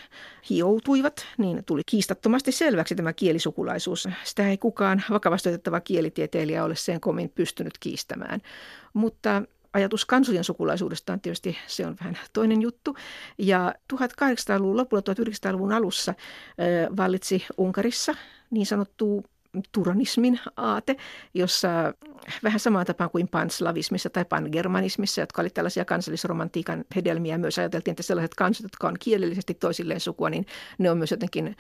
hioutuivat, 0.49 1.27
niin 1.37 1.63
tuli 1.65 1.81
kiistattomasti 1.85 2.51
selväksi 2.51 2.95
tämä 2.95 3.13
kielisukulaisuus. 3.13 4.07
Sitä 4.23 4.49
ei 4.49 4.57
kukaan 4.57 5.03
vakavasti 5.09 5.49
otettava 5.49 5.79
kielitieteilijä 5.79 6.63
ole 6.63 6.75
sen 6.75 6.99
komin 6.99 7.29
pystynyt 7.29 7.77
kiistämään. 7.79 8.41
Mutta 8.93 9.43
ajatus 9.73 10.05
kansojen 10.05 10.43
sukulaisuudesta 10.43 11.13
on 11.13 11.21
tietysti 11.21 11.57
se 11.67 11.85
on 11.85 11.95
vähän 11.99 12.17
toinen 12.33 12.61
juttu. 12.61 12.95
Ja 13.37 13.73
1800-luvun 13.93 14.77
lopulla 14.77 15.03
1900-luvun 15.49 15.73
alussa 15.73 16.13
vallitsi 16.97 17.45
Unkarissa 17.57 18.15
niin 18.51 18.65
sanottu 18.65 19.25
turanismin 19.71 20.39
aate, 20.57 20.95
jossa 21.33 21.69
vähän 22.43 22.59
samaan 22.59 22.85
tapaan 22.85 23.09
kuin 23.09 23.27
panslavismissa 23.27 24.09
tai 24.09 24.25
pangermanismissa, 24.25 25.21
jotka 25.21 25.41
oli 25.41 25.49
tällaisia 25.49 25.85
kansallisromantiikan 25.85 26.85
hedelmiä, 26.95 27.37
myös 27.37 27.59
ajateltiin, 27.59 27.91
että 27.91 28.03
sellaiset 28.03 28.35
kansat, 28.35 28.63
jotka 28.63 28.87
on 28.87 28.95
kielellisesti 28.99 29.53
toisilleen 29.53 29.99
sukua, 29.99 30.29
niin 30.29 30.45
ne 30.77 30.91
on 30.91 30.97
myös 30.97 31.11
jotenkin 31.11 31.55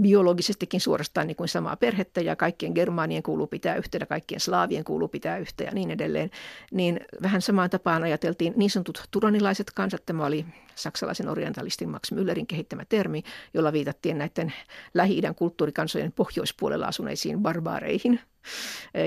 biologisestikin 0.00 0.80
suorastaan 0.80 1.26
niin 1.26 1.36
kuin 1.36 1.48
samaa 1.48 1.76
perhettä 1.76 2.20
ja 2.20 2.36
kaikkien 2.36 2.72
germaanien 2.72 3.22
kuuluu 3.22 3.46
pitää 3.46 3.76
yhteen 3.76 4.00
ja 4.00 4.06
kaikkien 4.06 4.40
slaavien 4.40 4.84
kuuluu 4.84 5.08
pitää 5.08 5.38
yhteen 5.38 5.66
ja 5.66 5.74
niin 5.74 5.90
edelleen. 5.90 6.30
Niin 6.72 7.00
vähän 7.22 7.42
samaan 7.42 7.70
tapaan 7.70 8.02
ajateltiin 8.02 8.52
niin 8.56 8.70
sanotut 8.70 9.04
turanilaiset 9.10 9.70
kansat. 9.70 10.06
Tämä 10.06 10.26
oli 10.26 10.46
saksalaisen 10.74 11.28
orientalistin 11.28 11.88
Max 11.88 12.12
Müllerin 12.12 12.46
kehittämä 12.46 12.82
termi, 12.88 13.22
jolla 13.54 13.72
viitattiin 13.72 14.18
näiden 14.18 14.52
Lähi-idän 14.94 15.34
kulttuurikansojen 15.34 16.12
pohjoispuolella 16.12 16.86
asuneisiin 16.86 17.40
barbaareihin. 17.40 18.20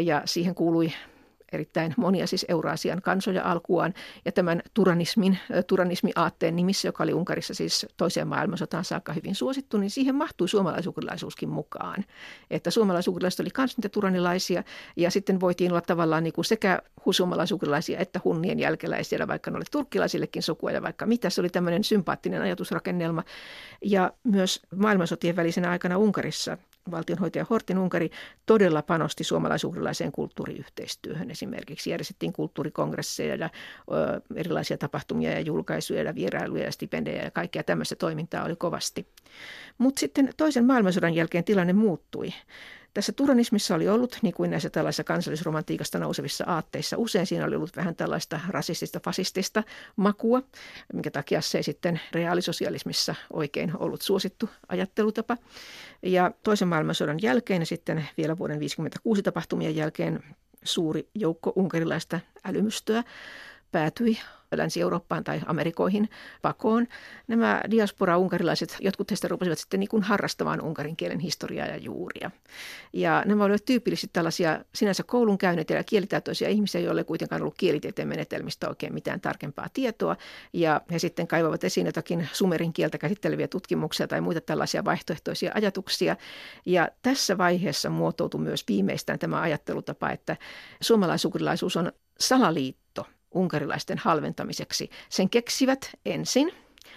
Ja 0.04 0.22
siihen 0.26 0.56
kuului 0.56 0.92
erittäin 1.52 1.94
monia 1.98 2.28
siis 2.28 2.46
Euraasian 2.50 3.02
kansoja 3.02 3.44
alkuaan. 3.44 3.94
Ja 4.26 4.32
tämän 4.32 4.62
turanismin, 4.74 5.38
turanismi-aatteen 5.68 6.56
nimissä, 6.56 6.88
joka 6.88 7.04
oli 7.04 7.14
Unkarissa 7.14 7.54
siis 7.54 7.86
toiseen 7.98 8.28
maailmansotaan 8.28 8.86
saakka 8.86 9.14
hyvin 9.14 9.36
suosittu, 9.36 9.78
niin 9.78 9.90
siihen 9.90 10.16
mahtui 10.16 10.50
suomalaisukrilaisuuskin 10.50 11.50
mukaan. 11.50 12.06
Että 12.50 12.72
suomalaisukrilaiset 12.72 13.40
oli 13.40 13.50
kans 13.50 13.78
niitä 13.78 13.90
turanilaisia 13.90 14.64
ja 14.96 15.12
sitten 15.12 15.40
voitiin 15.40 15.72
olla 15.72 15.82
tavallaan 15.82 16.24
niin 16.24 16.34
kuin 16.34 16.46
sekä 16.46 16.82
suomalaisukrilaisia 17.12 18.00
että 18.00 18.20
hunnien 18.24 18.60
jälkeläisiä, 18.60 19.28
vaikka 19.28 19.52
ne 19.52 19.58
oli 19.58 19.66
turkkilaisillekin 19.72 20.44
sukua 20.44 20.72
ja 20.72 20.82
vaikka 20.82 21.06
mitä. 21.06 21.30
Se 21.30 21.42
oli 21.42 21.50
tämmöinen 21.50 21.84
sympaattinen 21.84 22.42
ajatusrakennelma. 22.42 23.24
Ja 23.82 24.12
myös 24.24 24.62
maailmansotien 24.76 25.36
välisenä 25.36 25.70
aikana 25.70 25.98
Unkarissa 25.98 26.58
valtionhoitaja 26.92 27.46
Hortin 27.50 27.78
Unkari 27.78 28.10
todella 28.46 28.82
panosti 28.82 29.24
suomalaisukrilaiseen 29.24 30.12
kulttuuriyhteistyöhön. 30.12 31.32
Esimerkiksi 31.32 31.90
järjestettiin 31.90 32.34
kulttuurikongresseja 32.34 33.36
ja 33.36 33.50
ö, 33.92 34.22
erilaisia 34.36 34.78
tapahtumia 34.78 35.32
ja 35.32 35.40
julkaisuja 35.40 36.04
ja 36.04 36.16
vierailuja 36.16 36.64
ja 36.64 36.72
stipendejä 36.72 37.24
ja 37.24 37.32
kaikkea 37.32 37.64
tämmöistä 37.64 37.96
toimintaa 37.96 38.46
oli 38.46 38.56
kovasti. 38.56 39.08
Mutta 39.78 40.00
sitten 40.00 40.30
toisen 40.38 40.66
maailmansodan 40.66 41.14
jälkeen 41.14 41.44
tilanne 41.44 41.74
muuttui. 41.74 42.34
Tässä 42.96 43.12
turanismissa 43.12 43.76
oli 43.76 43.88
ollut, 43.88 44.18
niin 44.22 44.34
kuin 44.34 44.52
näissä 44.52 44.70
tällaisissa 44.70 45.04
kansallisromantiikasta 45.04 46.00
nousevissa 46.00 46.44
aatteissa, 46.48 46.98
usein 46.98 47.28
siinä 47.28 47.46
oli 47.46 47.56
ollut 47.56 47.76
vähän 47.76 47.96
tällaista 47.96 48.40
rasistista, 48.50 49.00
fasistista 49.00 49.64
makua, 49.96 50.42
minkä 50.94 51.12
takia 51.12 51.42
se 51.42 51.58
ei 51.58 51.64
sitten 51.64 52.02
reaalisosialismissa 52.12 53.16
oikein 53.34 53.78
ollut 53.78 54.02
suosittu 54.02 54.50
ajattelutapa. 54.70 55.38
Ja 56.04 56.32
toisen 56.44 56.68
maailmansodan 56.68 57.22
jälkeen 57.22 57.62
ja 57.62 57.66
sitten 57.66 57.98
vielä 58.18 58.38
vuoden 58.38 58.56
1956 58.56 59.24
tapahtumien 59.24 59.76
jälkeen 59.76 60.24
suuri 60.64 61.10
joukko 61.16 61.54
unkarilaista 61.56 62.20
älymystöä 62.46 63.04
päätyi 63.72 64.18
Länsi-Eurooppaan 64.58 65.24
tai 65.24 65.42
Amerikoihin 65.46 66.10
pakoon. 66.42 66.88
Nämä 67.28 67.62
diaspora-unkarilaiset, 67.72 68.78
jotkut 68.80 69.12
heistä 69.12 69.28
rupesivat 69.28 69.60
sitten 69.60 69.80
niin 69.80 69.90
kuin 69.90 70.04
harrastamaan 70.04 70.62
unkarin 70.62 70.96
kielen 70.96 71.20
historiaa 71.20 71.68
ja 71.68 71.78
juuria. 71.78 72.32
Ja 72.94 73.24
nämä 73.26 73.44
olivat 73.44 73.66
tyypillisesti 73.66 74.10
tällaisia 74.14 74.60
sinänsä 74.76 75.04
koulun 75.04 75.38
käyneitä 75.38 75.74
ja 75.74 75.84
kielitaitoisia 75.84 76.50
ihmisiä, 76.50 76.82
joille 76.82 77.02
ei 77.02 77.06
kuitenkaan 77.06 77.42
ollut 77.42 77.58
kielitieteen 77.58 78.08
menetelmistä 78.08 78.70
oikein 78.70 78.94
mitään 78.94 79.22
tarkempaa 79.22 79.68
tietoa. 79.74 80.16
Ja 80.54 80.82
he 80.92 81.00
sitten 81.00 81.28
kaivavat 81.28 81.64
esiin 81.64 81.86
jotakin 81.86 82.30
sumerin 82.34 82.74
kieltä 82.74 82.98
käsitteleviä 82.98 83.48
tutkimuksia 83.48 84.08
tai 84.08 84.22
muita 84.22 84.42
tällaisia 84.42 84.86
vaihtoehtoisia 84.86 85.52
ajatuksia. 85.56 86.16
Ja 86.66 86.90
tässä 87.02 87.38
vaiheessa 87.38 87.90
muotoutui 87.90 88.42
myös 88.42 88.64
viimeistään 88.68 89.20
tämä 89.20 89.42
ajattelutapa, 89.42 90.10
että 90.10 90.38
suomalaisukrilaisuus 90.82 91.78
on 91.78 91.92
salaliitto 92.20 92.85
unkarilaisten 93.36 93.98
halventamiseksi. 93.98 94.90
Sen 95.10 95.30
keksivät 95.30 95.92
ensin 96.06 96.52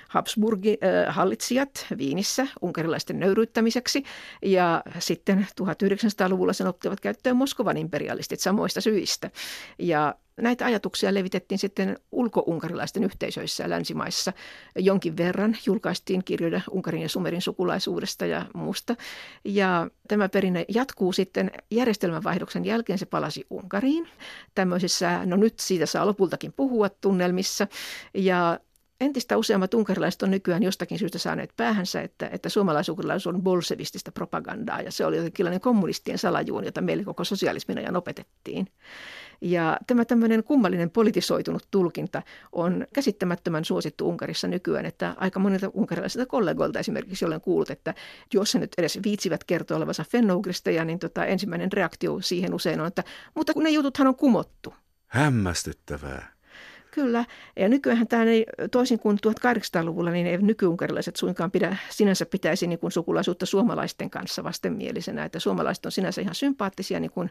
Habsburgin 0.08 0.78
äh, 0.82 1.14
hallitsijat 1.14 1.86
Viinissä 1.98 2.46
unkarilaisten 2.62 3.20
nöyryyttämiseksi 3.20 4.04
ja 4.42 4.82
sitten 4.98 5.46
1900-luvulla 5.62 6.52
sen 6.52 6.66
ottivat 6.66 7.00
käyttöön 7.00 7.36
Moskovan 7.36 7.76
imperialistit 7.76 8.40
samoista 8.40 8.80
syistä. 8.80 9.30
Ja 9.78 10.14
näitä 10.40 10.64
ajatuksia 10.64 11.14
levitettiin 11.14 11.58
sitten 11.58 11.98
ulkounkarilaisten 12.12 13.04
yhteisöissä 13.04 13.70
länsimaissa. 13.70 14.32
Jonkin 14.76 15.16
verran 15.16 15.56
julkaistiin 15.66 16.24
kirjoja 16.24 16.60
Unkarin 16.70 17.02
ja 17.02 17.08
Sumerin 17.08 17.42
sukulaisuudesta 17.42 18.26
ja 18.26 18.46
muusta. 18.54 18.96
Ja 19.44 19.90
tämä 20.08 20.28
perinne 20.28 20.64
jatkuu 20.68 21.12
sitten 21.12 21.50
järjestelmänvaihdoksen 21.70 22.64
jälkeen. 22.64 22.98
Se 22.98 23.06
palasi 23.06 23.46
Unkariin 23.50 24.08
tämmöisissä, 24.54 25.26
no 25.26 25.36
nyt 25.36 25.58
siitä 25.58 25.86
saa 25.86 26.06
lopultakin 26.06 26.52
puhua 26.52 26.88
tunnelmissa. 26.88 27.66
Ja 28.14 28.60
entistä 29.00 29.36
useammat 29.36 29.74
unkarilaiset 29.74 30.22
on 30.22 30.30
nykyään 30.30 30.62
jostakin 30.62 30.98
syystä 30.98 31.18
saaneet 31.18 31.50
päähänsä, 31.56 32.00
että, 32.00 32.28
että 32.32 32.48
suomalaisunkarilaisuus 32.48 33.34
on 33.34 33.42
bolsevistista 33.42 34.12
propagandaa 34.12 34.80
ja 34.80 34.92
se 34.92 35.06
oli 35.06 35.16
jotenkin 35.16 35.60
kommunistien 35.60 36.18
salajuoni, 36.18 36.66
jota 36.66 36.80
meille 36.80 37.04
koko 37.04 37.24
sosialismin 37.24 37.78
ajan 37.78 37.96
opetettiin. 37.96 38.68
Ja 39.40 39.78
tämä 39.86 40.04
tämmöinen 40.04 40.44
kummallinen 40.44 40.90
politisoitunut 40.90 41.66
tulkinta 41.70 42.22
on 42.52 42.86
käsittämättömän 42.94 43.64
suosittu 43.64 44.08
Unkarissa 44.08 44.48
nykyään, 44.48 44.86
että 44.86 45.14
aika 45.16 45.40
monilta 45.40 45.70
unkarilaisilta 45.74 46.26
kollegoilta 46.26 46.78
esimerkiksi 46.78 47.24
olen 47.24 47.40
kuullut, 47.40 47.70
että 47.70 47.94
jos 48.34 48.54
he 48.54 48.58
nyt 48.58 48.72
edes 48.78 48.98
viitsivät 49.04 49.44
kertoa 49.44 49.76
olevansa 49.76 50.04
fennougrista, 50.10 50.84
niin 50.84 50.98
tota, 50.98 51.24
ensimmäinen 51.24 51.72
reaktio 51.72 52.20
siihen 52.20 52.54
usein 52.54 52.80
on, 52.80 52.86
että 52.86 53.04
mutta 53.34 53.54
kun 53.54 53.62
ne 53.62 53.70
jututhan 53.70 54.06
on 54.06 54.16
kumottu. 54.16 54.74
Hämmästyttävää. 55.06 56.37
Kyllä, 56.98 57.24
ja 57.56 57.68
nykyään 57.68 58.08
tämä 58.08 58.22
ei, 58.22 58.46
toisin 58.70 58.98
kuin 58.98 59.18
1800-luvulla, 59.26 60.10
niin 60.10 60.26
ei 60.26 60.38
nykyunkarilaiset 60.38 61.16
suinkaan 61.16 61.50
pidä, 61.50 61.76
sinänsä 61.90 62.26
pitäisi 62.26 62.66
niin 62.66 62.78
kuin 62.78 62.92
sukulaisuutta 62.92 63.46
suomalaisten 63.46 64.10
kanssa 64.10 64.44
vastenmielisenä. 64.44 65.24
Että 65.24 65.40
suomalaiset 65.40 65.86
on 65.86 65.92
sinänsä 65.92 66.20
ihan 66.20 66.34
sympaattisia, 66.34 67.00
niin 67.00 67.10
kuin 67.10 67.30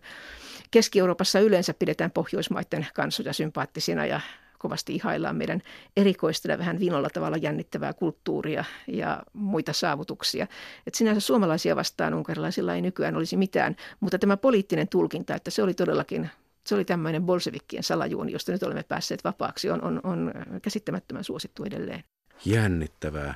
Keski-Euroopassa 0.71 1.39
yleensä 1.39 1.74
pidetään 1.74 2.12
pohjoismaiden 2.12 2.88
kansoja 2.93 3.33
sympaattisina 3.33 4.05
ja 4.05 4.21
kovasti 4.57 4.95
ihaillaan 4.95 5.36
meidän 5.36 5.62
erikoista 5.97 6.51
ja 6.51 6.57
vähän 6.57 6.79
vinolla 6.79 7.09
tavalla 7.13 7.38
jännittävää 7.38 7.93
kulttuuria 7.93 8.63
ja 8.88 9.24
muita 9.33 9.74
saavutuksia. 9.74 10.47
Et 10.88 10.95
sinänsä 10.95 11.19
suomalaisia 11.19 11.75
vastaan 11.75 12.13
unkarilaisilla 12.13 12.75
ei 12.75 12.81
nykyään 12.81 13.15
olisi 13.15 13.38
mitään, 13.38 13.75
mutta 14.00 14.19
tämä 14.19 14.38
poliittinen 14.38 14.88
tulkinta, 14.88 15.36
että 15.36 15.51
se 15.51 15.63
oli 15.63 15.74
todellakin 15.74 16.29
se 16.67 16.75
oli 16.75 16.86
tämmöinen 16.86 17.24
bolsevikkien 17.24 17.83
salajuoni, 17.83 18.31
josta 18.31 18.51
nyt 18.51 18.63
olemme 18.63 18.83
päässeet 18.83 19.24
vapaaksi, 19.24 19.69
on, 19.69 19.83
on, 19.83 20.00
on 20.03 20.33
käsittämättömän 20.62 21.24
suosittu 21.24 21.63
edelleen. 21.63 22.03
Jännittävää. 22.45 23.36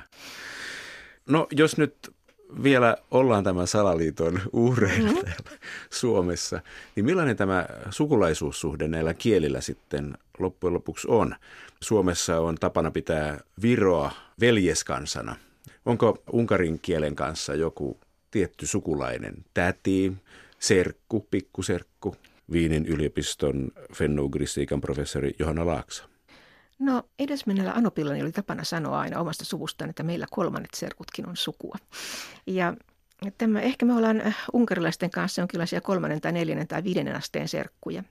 No 1.28 1.46
jos 1.50 1.76
nyt 1.76 1.94
vielä 2.62 2.96
ollaan 3.10 3.44
tämän 3.44 3.66
salaliiton 3.66 4.40
uhreina 4.52 5.10
mm-hmm. 5.10 5.24
täällä 5.24 5.50
Suomessa, 5.90 6.60
niin 6.96 7.04
millainen 7.04 7.36
tämä 7.36 7.66
sukulaisuussuhde 7.90 8.88
näillä 8.88 9.14
kielillä 9.14 9.60
sitten 9.60 10.18
loppujen 10.38 10.74
lopuksi 10.74 11.08
on? 11.10 11.34
Suomessa 11.80 12.40
on 12.40 12.54
tapana 12.54 12.90
pitää 12.90 13.40
Viroa 13.62 14.10
veljeskansana. 14.40 15.36
Onko 15.86 16.22
unkarin 16.32 16.78
kielen 16.80 17.16
kanssa 17.16 17.54
joku 17.54 18.00
tietty 18.30 18.66
sukulainen 18.66 19.34
täti, 19.54 20.12
serkku, 20.58 21.26
pikkuserkku? 21.30 22.16
Viinin 22.52 22.86
yliopiston 22.86 23.70
fennougristiikan 23.94 24.80
professori 24.80 25.34
Johanna 25.38 25.66
Laaksa? 25.66 26.04
No 26.78 27.02
edesmennellä 27.18 27.72
Anopillani 27.72 28.22
oli 28.22 28.32
tapana 28.32 28.64
sanoa 28.64 29.00
aina 29.00 29.20
omasta 29.20 29.44
suvustaan, 29.44 29.90
että 29.90 30.02
meillä 30.02 30.26
kolmannet 30.30 30.74
serkutkin 30.74 31.28
on 31.28 31.36
sukua. 31.36 31.76
Ja 32.46 32.74
tämä, 33.38 33.60
ehkä 33.60 33.86
me 33.86 33.94
ollaan 33.94 34.20
äh, 34.20 34.36
unkarilaisten 34.52 35.10
kanssa 35.10 35.40
jonkinlaisia 35.40 35.80
kolmannen 35.80 36.20
tai 36.20 36.32
neljännen 36.32 36.68
tai 36.68 36.84
viidennen 36.84 37.16
asteen 37.16 37.48
serkkuja. 37.48 38.04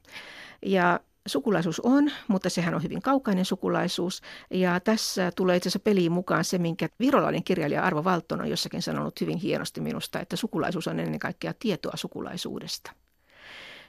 Ja 0.65 1.00
sukulaisuus 1.27 1.79
on, 1.79 2.12
mutta 2.27 2.50
sehän 2.50 2.75
on 2.75 2.83
hyvin 2.83 3.01
kaukainen 3.01 3.45
sukulaisuus. 3.45 4.21
Ja 4.51 4.79
tässä 4.79 5.31
tulee 5.36 5.57
itse 5.57 5.69
asiassa 5.69 5.83
peliin 5.83 6.12
mukaan 6.12 6.43
se, 6.43 6.57
minkä 6.57 6.89
virolainen 7.00 7.43
kirjailija 7.43 7.83
Arvo 7.83 8.03
Valton 8.03 8.41
on 8.41 8.50
jossakin 8.50 8.81
sanonut 8.81 9.21
hyvin 9.21 9.38
hienosti 9.38 9.81
minusta, 9.81 10.19
että 10.19 10.36
sukulaisuus 10.36 10.88
on 10.88 11.00
ennen 11.00 11.19
kaikkea 11.19 11.53
tietoa 11.60 11.93
sukulaisuudesta 11.95 12.91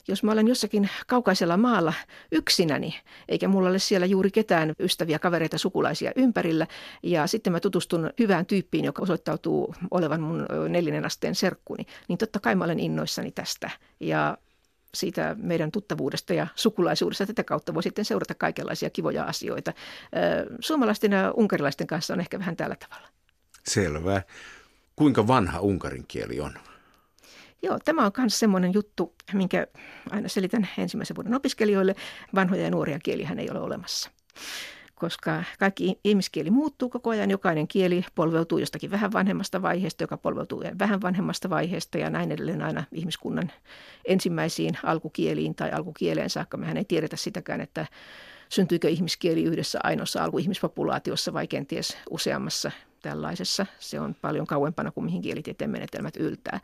jos 0.09 0.23
mä 0.23 0.32
olen 0.32 0.49
jossakin 0.49 0.90
kaukaisella 1.06 1.56
maalla 1.56 1.92
yksinäni, 2.32 2.94
eikä 3.28 3.49
mulla 3.49 3.68
ole 3.68 3.78
siellä 3.78 4.06
juuri 4.06 4.30
ketään 4.30 4.73
ystäviä, 4.80 5.18
kavereita, 5.18 5.59
sukulaisia 5.59 6.12
ympärillä, 6.16 6.66
ja 7.02 7.26
sitten 7.26 7.52
mä 7.52 7.61
tutustun 7.61 8.11
hyvään 8.18 8.47
tyyppiin, 8.47 8.85
joka 8.85 9.02
osoittautuu 9.02 9.75
olevan 9.90 10.21
mun 10.21 10.47
neljännen 10.68 11.06
asteen 11.06 11.35
serkkuni, 11.35 11.87
niin 12.09 12.18
totta 12.18 12.40
kai 12.40 12.54
mä 12.54 12.64
olen 12.64 12.80
innoissani 12.80 13.32
tästä. 13.32 13.71
Ja 14.00 14.38
siitä 14.94 15.37
meidän 15.38 15.73
tuttavuudesta 15.73 16.35
ja 16.35 16.47
sukulaisuudesta. 16.54 17.26
Tätä 17.26 17.44
kautta 17.44 17.75
voi 17.75 17.82
sitten 17.82 18.04
seurata 18.04 18.35
kaikenlaisia 18.35 18.90
kivoja 18.90 19.25
asioita. 19.25 19.73
Suomalaisten 20.61 21.12
ja 21.12 21.32
unkarilaisten 21.37 21.87
kanssa 21.87 22.14
on 22.14 22.21
ehkä 22.21 22.38
vähän 22.38 22.56
tällä 22.56 22.76
tavalla. 22.76 23.09
Selvä. 23.66 24.23
Kuinka 24.97 25.26
vanha 25.26 25.61
unkarin 25.61 26.04
kieli 26.09 26.40
on? 26.40 26.52
Joo, 27.62 27.78
tämä 27.85 28.07
on 28.07 28.12
myös 28.19 28.38
semmoinen 28.38 28.75
juttu, 28.75 29.14
minkä 29.33 29.66
aina 30.11 30.28
selitän 30.28 30.69
ensimmäisen 30.78 31.16
vuoden 31.16 31.35
opiskelijoille. 31.35 31.95
Vanhoja 32.35 32.62
ja 32.62 32.71
nuoria 32.71 32.99
kielihän 32.99 33.38
ei 33.38 33.50
ole 33.50 33.61
olemassa 33.61 34.11
koska 35.02 35.45
kaikki 35.59 36.00
ihmiskieli 36.04 36.50
muuttuu 36.50 36.88
koko 36.88 37.11
ajan. 37.11 37.31
Jokainen 37.31 37.69
kieli 37.69 38.04
polveutuu 38.14 38.59
jostakin 38.59 38.90
vähän 38.90 39.12
vanhemmasta 39.12 39.62
vaiheesta, 39.62 40.02
joka 40.02 40.16
polveutuu 40.16 40.63
vähän 40.78 41.02
vanhemmasta 41.02 41.50
vaiheesta 41.50 41.99
ja 41.99 42.10
näin 42.10 42.32
edelleen 42.32 42.63
aina 42.63 42.84
ihmiskunnan 42.93 43.52
ensimmäisiin 44.04 44.78
alkukieliin 44.82 45.54
tai 45.54 45.71
alkukieleen 45.71 46.30
saakka. 46.30 46.56
Mehän 46.56 46.76
ei 46.76 46.84
tiedetä 46.84 47.17
sitäkään, 47.17 47.60
että 47.60 47.86
syntyykö 48.49 48.89
ihmiskieli 48.89 49.43
yhdessä 49.43 49.78
ainoassa 49.82 50.25
alkuihmispopulaatiossa 50.25 51.32
vai 51.32 51.47
kenties 51.47 51.97
useammassa 52.10 52.71
tällaisessa. 53.02 53.67
Se 53.78 54.00
on 54.00 54.15
paljon 54.15 54.47
kauempana 54.47 54.91
kuin 54.91 55.04
mihin 55.04 55.23
kielitieteen 55.23 55.71
menetelmät 55.71 56.17
yltää. 56.17 56.60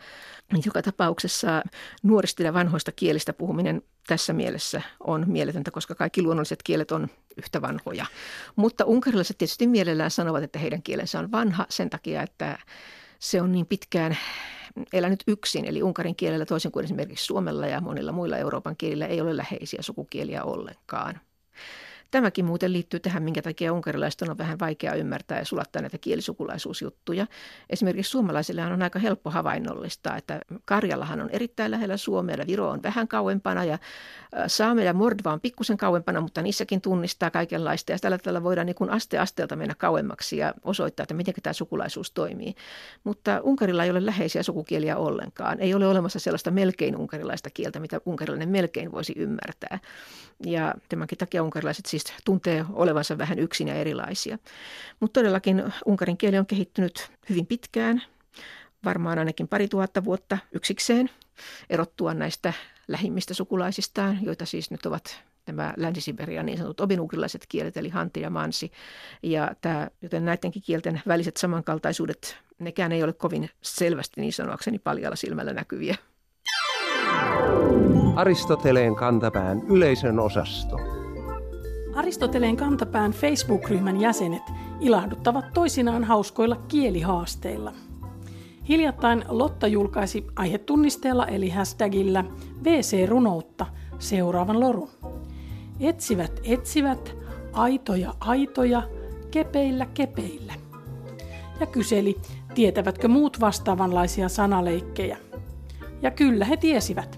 Joka 0.67 0.83
tapauksessa 0.83 1.63
nuorista 2.03 2.43
ja 2.43 2.55
vanhoista 2.55 2.93
kielistä 2.93 3.33
puhuminen 3.33 3.83
tässä 4.07 4.33
mielessä 4.33 4.83
on 5.01 5.25
mieletöntä, 5.27 5.71
koska 5.71 5.95
kaikki 5.95 6.23
luonnolliset 6.23 6.63
kielet 6.63 6.93
on 6.93 7.09
yhtä 7.37 7.63
vanhoja. 7.63 8.07
Mutta 8.57 8.85
unkarilaiset 8.85 9.39
tietysti 9.39 9.67
mielellään 9.67 10.11
sanovat, 10.11 10.43
että 10.43 10.59
heidän 10.59 10.83
kielensä 10.83 11.19
on 11.19 11.33
vanha 11.33 11.67
sen 11.69 11.91
takia, 11.91 12.23
että 12.23 12.59
se 13.19 13.43
on 13.43 13.53
niin 13.53 13.67
pitkään 13.67 14.19
elänyt 14.93 15.23
yksin, 15.27 15.65
eli 15.65 15.83
unkarin 15.83 16.17
kielellä 16.17 16.47
toisin 16.47 16.73
kuin 16.73 16.85
esimerkiksi 16.85 17.25
suomella 17.25 17.67
ja 17.67 17.81
monilla 17.81 18.13
muilla 18.13 18.37
Euroopan 18.37 18.77
kielillä 18.77 19.07
ei 19.07 19.21
ole 19.21 19.37
läheisiä 19.37 19.83
sukukieliä 19.83 20.45
ollenkaan. 20.45 21.21
Tämäkin 22.11 22.45
muuten 22.45 22.73
liittyy 22.73 23.01
tähän, 23.01 23.23
minkä 23.23 23.43
takia 23.43 23.73
unkarilaisten 23.73 24.31
on 24.31 24.39
vähän 24.39 24.59
vaikea 24.59 24.95
ymmärtää 24.95 25.39
ja 25.39 25.45
sulattaa 25.45 25.83
näitä 25.83 25.99
kielisukulaisuusjuttuja. 25.99 27.27
Esimerkiksi 27.71 28.11
suomalaisille 28.11 28.65
on 28.65 28.83
aika 28.83 28.99
helppo 28.99 29.31
havainnollistaa, 29.31 30.17
että 30.17 30.41
Karjalahan 30.65 31.21
on 31.21 31.31
erittäin 31.31 31.71
lähellä 31.71 31.97
Suomea 31.97 32.37
ja 32.37 32.47
Viro 32.47 32.69
on 32.69 32.83
vähän 32.83 33.09
kauempana 33.09 33.65
ja 33.65 33.79
Saame 34.47 34.85
ja 34.85 34.95
Mordva 34.95 35.33
on 35.33 35.41
pikkusen 35.41 35.77
kauempana, 35.77 36.21
mutta 36.21 36.43
niissäkin 36.43 36.81
tunnistaa 36.81 37.31
kaikenlaista 37.31 37.93
ja 37.93 37.99
tällä 37.99 38.19
tavalla 38.19 38.43
voidaan 38.43 38.67
niin 38.67 38.75
kuin 38.75 38.91
aste 38.91 39.19
asteelta 39.19 39.57
mennä 39.57 39.75
kauemmaksi 39.75 40.37
ja 40.37 40.55
osoittaa, 40.63 41.03
että 41.03 41.15
miten 41.15 41.35
tämä 41.43 41.53
sukulaisuus 41.53 42.11
toimii. 42.11 42.55
Mutta 43.05 43.41
Unkarilla 43.43 43.85
ei 43.85 43.91
ole 43.91 44.07
läheisiä 44.07 44.43
sukukieliä 44.43 44.97
ollenkaan. 44.97 45.61
Ei 45.61 45.75
ole 45.75 45.87
olemassa 45.87 46.19
sellaista 46.19 46.51
melkein 46.51 46.97
unkarilaista 46.97 47.51
kieltä, 47.51 47.81
mitä 47.81 48.01
unkarilainen 48.07 48.49
melkein 48.49 48.93
voisi 48.93 49.13
ymmärtää. 49.17 49.79
Ja 50.47 50.75
tämänkin 50.89 51.19
takia 51.19 51.43
unkarilaiset 51.43 51.87
siis 51.87 52.05
tuntee 52.25 52.65
olevansa 52.73 53.19
vähän 53.19 53.39
yksin 53.39 53.69
ja 53.69 53.75
erilaisia. 53.75 54.39
Mutta 55.01 55.21
todellakin 55.21 55.73
unkarin 55.87 56.17
kieli 56.17 56.39
on 56.39 56.47
kehittynyt 56.47 57.11
hyvin 57.29 57.47
pitkään, 57.47 58.03
varmaan 58.85 59.19
ainakin 59.19 59.49
pari 59.49 59.69
tuhatta 59.69 60.05
vuotta 60.05 60.39
yksikseen, 60.53 61.11
erottua 61.71 62.15
näistä 62.15 62.53
lähimmistä 62.89 63.35
sukulaisistaan, 63.35 64.19
joita 64.23 64.47
siis 64.47 64.71
nyt 64.71 64.87
ovat 64.87 65.23
nämä 65.47 65.75
Länsi-Siberian 65.77 66.47
niin 66.47 66.59
sanotut 66.59 66.81
obinukirilaiset 66.81 67.47
kielet, 67.49 67.77
eli 67.77 67.89
hanti 67.89 68.21
ja 68.21 68.31
mansi. 68.31 68.73
Ja 69.23 69.55
tämä, 69.61 69.89
joten 70.03 70.25
näidenkin 70.25 70.63
kielten 70.63 71.03
väliset 71.07 71.37
samankaltaisuudet, 71.37 72.37
nekään 72.59 72.93
ei 72.93 73.03
ole 73.03 73.13
kovin 73.13 73.51
selvästi 73.63 74.21
niin 74.21 74.33
sanoakseni 74.33 74.79
paljalla 74.79 75.17
silmällä 75.17 75.53
näkyviä. 75.53 75.97
Aristoteleen 78.17 78.95
kantapään 78.95 79.63
yleisön 79.69 80.19
osasto. 80.19 80.77
Aristoteleen 81.95 82.57
kantapään 82.57 83.13
Facebook-ryhmän 83.13 84.01
jäsenet 84.01 84.43
ilahduttavat 84.81 85.45
toisinaan 85.55 86.05
hauskoilla 86.05 86.57
kielihaasteilla. 86.57 87.73
Hiljattain 88.69 89.25
Lotta 89.29 89.67
julkaisi 89.67 90.27
aihetunnisteella 90.37 91.27
eli 91.27 91.51
hashtagillä 91.51 92.25
VC-runoutta 92.65 93.67
seuraavan 93.99 94.61
lorun. 94.61 94.91
Etsivät 95.81 96.41
etsivät, 96.45 97.17
aitoja 97.53 98.15
aitoja, 98.21 98.83
kepeillä 99.31 99.87
kepeillä. 99.95 100.55
Ja 101.61 101.67
kyseli, 101.67 102.17
tietävätkö 102.55 103.09
muut 103.09 103.41
vastaavanlaisia 103.41 104.29
sanaleikkejä. 104.29 105.17
Ja 106.03 106.11
kyllä 106.11 106.45
he 106.45 106.57
tiesivät. 106.57 107.18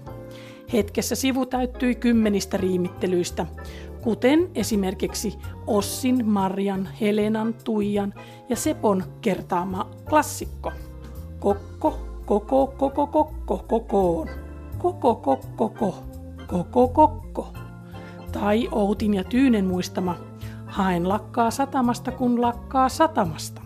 Hetkessä 0.73 1.15
sivu 1.15 1.45
täyttyi 1.45 1.95
kymmenistä 1.95 2.57
riimittelyistä, 2.57 3.45
kuten 4.01 4.49
esimerkiksi 4.55 5.37
Ossin, 5.67 6.25
Marjan, 6.25 6.89
Helenan, 7.01 7.53
Tuijan 7.63 8.13
ja 8.49 8.55
Sepon 8.55 9.03
kertaama 9.21 9.89
klassikko. 10.09 10.71
Kokko, 11.39 11.99
koko, 12.25 12.67
koko, 12.67 13.07
kokko, 13.07 13.57
kokoon. 13.67 14.27
Koko, 14.77 15.15
kokko, 15.15 15.69
ko, 15.69 15.95
koko, 16.47 16.87
kokko. 16.87 17.47
Tai 18.31 18.69
Outin 18.71 19.13
ja 19.13 19.23
Tyynen 19.23 19.65
muistama 19.65 20.15
Haen 20.65 21.09
lakkaa 21.09 21.51
satamasta, 21.51 22.11
kun 22.11 22.41
lakkaa 22.41 22.89
satamasta. 22.89 23.61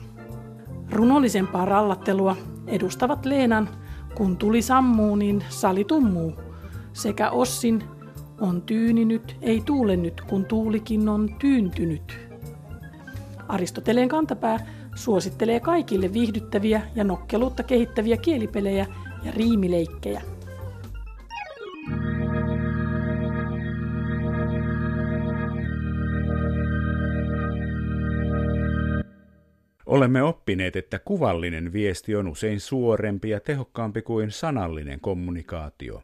Runollisempaa 0.92 1.66
rallattelua 1.66 2.36
edustavat 2.68 3.26
Leenan 3.26 3.70
Kun 4.16 4.38
tuli 4.38 4.62
sammuu, 4.62 5.16
niin 5.16 5.44
sali 5.50 5.84
tummuu 5.84 6.45
sekä 6.96 7.30
Ossin 7.30 7.84
On 8.42 8.62
tyyninyt, 8.62 9.36
ei 9.42 9.62
tuule 9.66 9.96
nyt, 9.96 10.22
kun 10.22 10.46
tuulikin 10.46 11.10
on 11.10 11.36
tyyntynyt. 11.40 12.20
Aristoteleen 13.48 14.10
kantapää 14.10 14.68
suosittelee 14.96 15.60
kaikille 15.60 16.14
viihdyttäviä 16.14 16.82
ja 16.96 17.04
nokkeluutta 17.04 17.64
kehittäviä 17.64 18.18
kielipelejä 18.18 18.86
ja 19.24 19.32
riimileikkejä. 19.32 20.22
Olemme 29.86 30.24
oppineet, 30.24 30.76
että 30.76 31.00
kuvallinen 31.00 31.74
viesti 31.74 32.16
on 32.16 32.28
usein 32.28 32.60
suorempi 32.60 33.30
ja 33.30 33.40
tehokkaampi 33.40 34.02
kuin 34.02 34.32
sanallinen 34.32 35.00
kommunikaatio. 35.00 36.04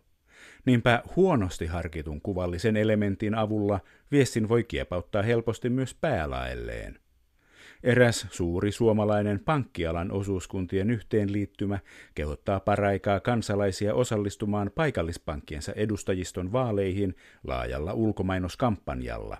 Niinpä 0.65 1.03
huonosti 1.15 1.65
harkitun 1.65 2.21
kuvallisen 2.21 2.77
elementin 2.77 3.35
avulla 3.35 3.79
viestin 4.11 4.49
voi 4.49 4.63
kiepauttaa 4.63 5.21
helposti 5.21 5.69
myös 5.69 5.93
päälaelleen. 5.93 6.99
Eräs 7.83 8.27
suuri 8.31 8.71
suomalainen 8.71 9.39
pankkialan 9.39 10.11
osuuskuntien 10.11 10.89
yhteenliittymä 10.89 11.79
kehottaa 12.15 12.59
paraikaa 12.59 13.19
kansalaisia 13.19 13.93
osallistumaan 13.93 14.71
paikallispankkiensa 14.75 15.73
edustajiston 15.73 16.51
vaaleihin 16.51 17.15
laajalla 17.47 17.93
ulkomainoskampanjalla. 17.93 19.37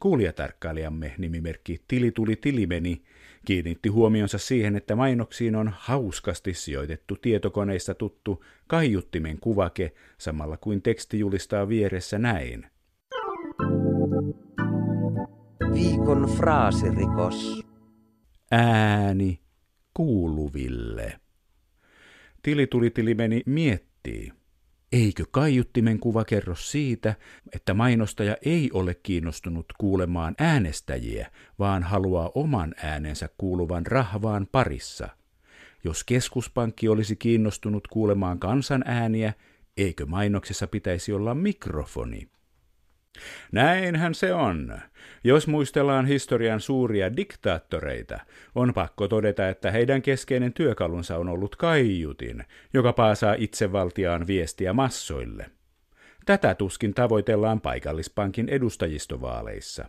Kuulijatarkkailijamme 0.00 1.14
nimimerkki 1.18 1.80
Tilituli 1.88 2.36
Tilimeni 2.36 3.02
kiinnitti 3.46 3.88
huomionsa 3.88 4.38
siihen, 4.38 4.76
että 4.76 4.96
mainoksiin 4.96 5.56
on 5.56 5.72
hauskasti 5.78 6.54
sijoitettu 6.54 7.16
tietokoneista 7.16 7.94
tuttu 7.94 8.44
kaiuttimen 8.66 9.38
kuvake, 9.40 9.92
samalla 10.18 10.56
kuin 10.56 10.82
teksti 10.82 11.18
julistaa 11.18 11.68
vieressä 11.68 12.18
näin. 12.18 12.66
Viikon 15.74 16.30
fraasirikos. 16.36 17.62
Ääni 18.50 19.40
kuuluville. 19.94 21.20
Tilituli 22.42 22.92
meni 23.14 23.42
miettii. 23.46 24.32
Eikö 24.96 25.24
kaiuttimen 25.30 25.98
kuva 25.98 26.24
kerro 26.24 26.54
siitä, 26.54 27.14
että 27.52 27.74
mainostaja 27.74 28.36
ei 28.44 28.70
ole 28.72 28.94
kiinnostunut 28.94 29.66
kuulemaan 29.78 30.34
äänestäjiä, 30.38 31.30
vaan 31.58 31.82
haluaa 31.82 32.30
oman 32.34 32.74
äänensä 32.82 33.28
kuuluvan 33.38 33.86
rahvaan 33.86 34.46
parissa? 34.52 35.08
Jos 35.84 36.04
keskuspankki 36.04 36.88
olisi 36.88 37.16
kiinnostunut 37.16 37.88
kuulemaan 37.88 38.38
kansan 38.38 38.82
ääniä, 38.86 39.32
eikö 39.76 40.06
mainoksessa 40.06 40.66
pitäisi 40.66 41.12
olla 41.12 41.34
mikrofoni? 41.34 42.28
Näinhän 43.52 44.14
se 44.14 44.34
on. 44.34 44.78
Jos 45.24 45.46
muistellaan 45.46 46.06
historian 46.06 46.60
suuria 46.60 47.16
diktaattoreita, 47.16 48.18
on 48.54 48.74
pakko 48.74 49.08
todeta, 49.08 49.48
että 49.48 49.70
heidän 49.70 50.02
keskeinen 50.02 50.52
työkalunsa 50.52 51.16
on 51.16 51.28
ollut 51.28 51.56
kaiutin, 51.56 52.44
joka 52.74 52.92
paasaa 52.92 53.34
itsevaltiaan 53.38 54.26
viestiä 54.26 54.72
massoille. 54.72 55.50
Tätä 56.26 56.54
tuskin 56.54 56.94
tavoitellaan 56.94 57.60
paikallispankin 57.60 58.48
edustajistovaaleissa. 58.48 59.86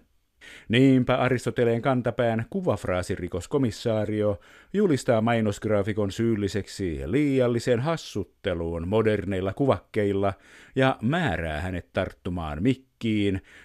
Niinpä 0.69 1.15
Aristoteleen 1.15 1.81
kantapään 1.81 2.45
kuvafraasirikoskomissaario 2.49 4.39
julistaa 4.73 5.21
mainosgraafikon 5.21 6.11
syylliseksi 6.11 7.01
liialliseen 7.05 7.79
hassutteluun 7.79 8.87
moderneilla 8.87 9.53
kuvakkeilla 9.53 10.33
ja 10.75 10.97
määrää 11.01 11.61
hänet 11.61 11.89
tarttumaan 11.93 12.63
mikkiin 12.63 12.86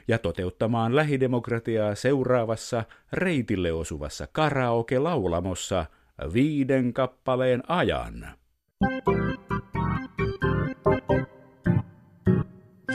ja 0.09 0.19
toteuttamaan 0.19 0.97
lähidemokratiaa 0.97 1.95
seuraavassa 1.95 2.85
reitille 3.13 3.73
osuvassa 3.73 4.27
karaoke-laulamossa 4.27 5.87
viiden 6.35 6.93
kappaleen 6.93 7.63
ajan. 7.71 8.29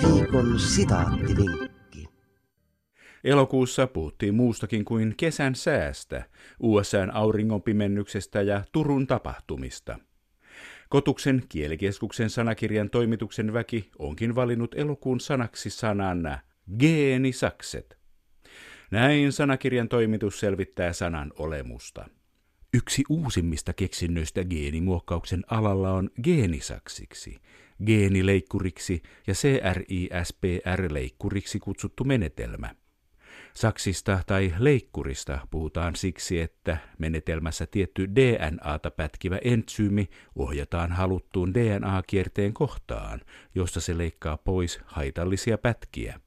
Viikon 0.04 0.60
sitaattivinkki. 0.60 2.06
Elokuussa 3.24 3.88
puhuttiin 3.88 4.36
muustakin 4.36 4.86
kuin 4.86 5.14
kesän 5.18 5.56
säästä, 5.56 6.24
USAn 6.60 7.12
auringonpimennyksestä 7.12 8.42
ja 8.42 8.64
Turun 8.72 9.08
tapahtumista. 9.08 10.00
Kotuksen 10.90 11.44
kielikeskuksen 11.50 12.30
sanakirjan 12.30 12.90
toimituksen 12.90 13.54
väki 13.54 13.90
onkin 14.00 14.36
valinnut 14.36 14.76
elokuun 14.76 15.20
sanaksi 15.20 15.70
sanan 15.70 16.40
geenisakset. 16.80 17.98
Näin 18.92 19.32
sanakirjan 19.32 19.90
toimitus 19.90 20.40
selvittää 20.40 20.94
sanan 20.94 21.34
olemusta. 21.40 22.06
Yksi 22.74 23.04
uusimmista 23.10 23.74
keksinnöistä 23.74 24.44
geenimuokkauksen 24.44 25.44
alalla 25.48 25.92
on 25.92 26.10
geenisaksiksi, 26.24 27.38
geenileikkuriksi 27.86 29.02
ja 29.28 29.34
CRISPR-leikkuriksi 29.34 31.60
kutsuttu 31.60 32.04
menetelmä– 32.04 32.76
Saksista 33.58 34.20
tai 34.26 34.54
leikkurista 34.60 35.40
puhutaan 35.52 35.96
siksi, 35.96 36.42
että 36.42 36.78
menetelmässä 36.98 37.68
tietty 37.68 38.16
DNAta 38.16 38.92
pätkivä 38.92 39.40
entsyymi 39.44 40.10
ohjataan 40.36 40.92
haluttuun 40.92 41.54
DNA-kierteen 41.54 42.54
kohtaan, 42.54 43.22
josta 43.56 43.82
se 43.82 43.98
leikkaa 43.98 44.38
pois 44.38 44.80
haitallisia 44.86 45.58
pätkiä. 45.58 46.20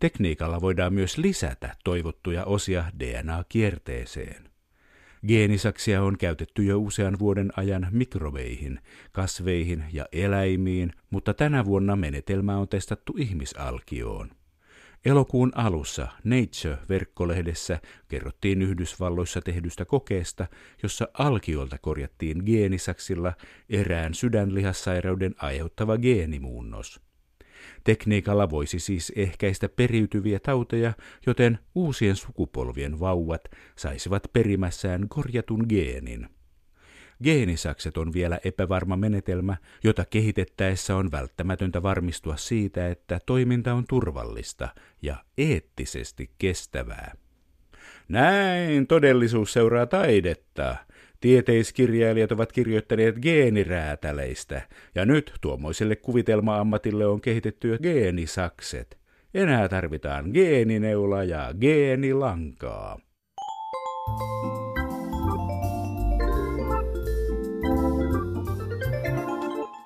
Tekniikalla 0.00 0.60
voidaan 0.60 0.94
myös 0.94 1.18
lisätä 1.18 1.76
toivottuja 1.84 2.44
osia 2.44 2.84
DNA-kierteeseen. 2.98 4.50
Geenisaksia 5.28 6.02
on 6.02 6.18
käytetty 6.18 6.64
jo 6.64 6.78
usean 6.78 7.18
vuoden 7.18 7.52
ajan 7.56 7.88
mikrobeihin, 7.90 8.80
kasveihin 9.12 9.84
ja 9.92 10.06
eläimiin, 10.12 10.92
mutta 11.10 11.34
tänä 11.34 11.64
vuonna 11.64 11.96
menetelmä 11.96 12.58
on 12.58 12.68
testattu 12.68 13.14
ihmisalkioon. 13.18 14.30
Elokuun 15.06 15.52
alussa 15.54 16.08
Nature-verkkolehdessä 16.24 17.80
kerrottiin 18.08 18.62
Yhdysvalloissa 18.62 19.40
tehdystä 19.40 19.84
kokeesta, 19.84 20.46
jossa 20.82 21.08
alkiolta 21.18 21.78
korjattiin 21.78 22.42
geenisaksilla 22.46 23.32
erään 23.70 24.14
sydänlihassairauden 24.14 25.34
aiheuttava 25.38 25.98
geenimuunnos. 25.98 27.00
Tekniikalla 27.84 28.50
voisi 28.50 28.78
siis 28.78 29.12
ehkäistä 29.16 29.68
periytyviä 29.68 30.40
tauteja, 30.40 30.92
joten 31.26 31.58
uusien 31.74 32.16
sukupolvien 32.16 33.00
vauvat 33.00 33.42
saisivat 33.76 34.22
perimässään 34.32 35.08
korjatun 35.08 35.66
geenin. 35.68 36.35
Geenisakset 37.24 37.96
on 37.96 38.12
vielä 38.12 38.38
epävarma 38.44 38.96
menetelmä, 38.96 39.56
jota 39.84 40.04
kehitettäessä 40.04 40.96
on 40.96 41.12
välttämätöntä 41.12 41.82
varmistua 41.82 42.36
siitä, 42.36 42.88
että 42.88 43.20
toiminta 43.26 43.74
on 43.74 43.84
turvallista 43.88 44.68
ja 45.02 45.16
eettisesti 45.38 46.30
kestävää. 46.38 47.12
Näin 48.08 48.86
todellisuus 48.86 49.52
seuraa 49.52 49.86
taidetta. 49.86 50.76
Tieteiskirjailijat 51.20 52.32
ovat 52.32 52.52
kirjoittaneet 52.52 53.16
geeniräätäleistä, 53.18 54.62
ja 54.94 55.06
nyt 55.06 55.34
tuommoiselle 55.40 55.96
kuvitelma-ammatille 55.96 57.06
on 57.06 57.20
kehitetty 57.20 57.78
geenisakset. 57.82 58.98
Enää 59.34 59.68
tarvitaan 59.68 60.30
geenineula 60.34 61.24
ja 61.24 61.54
geenilankaa. 61.60 62.98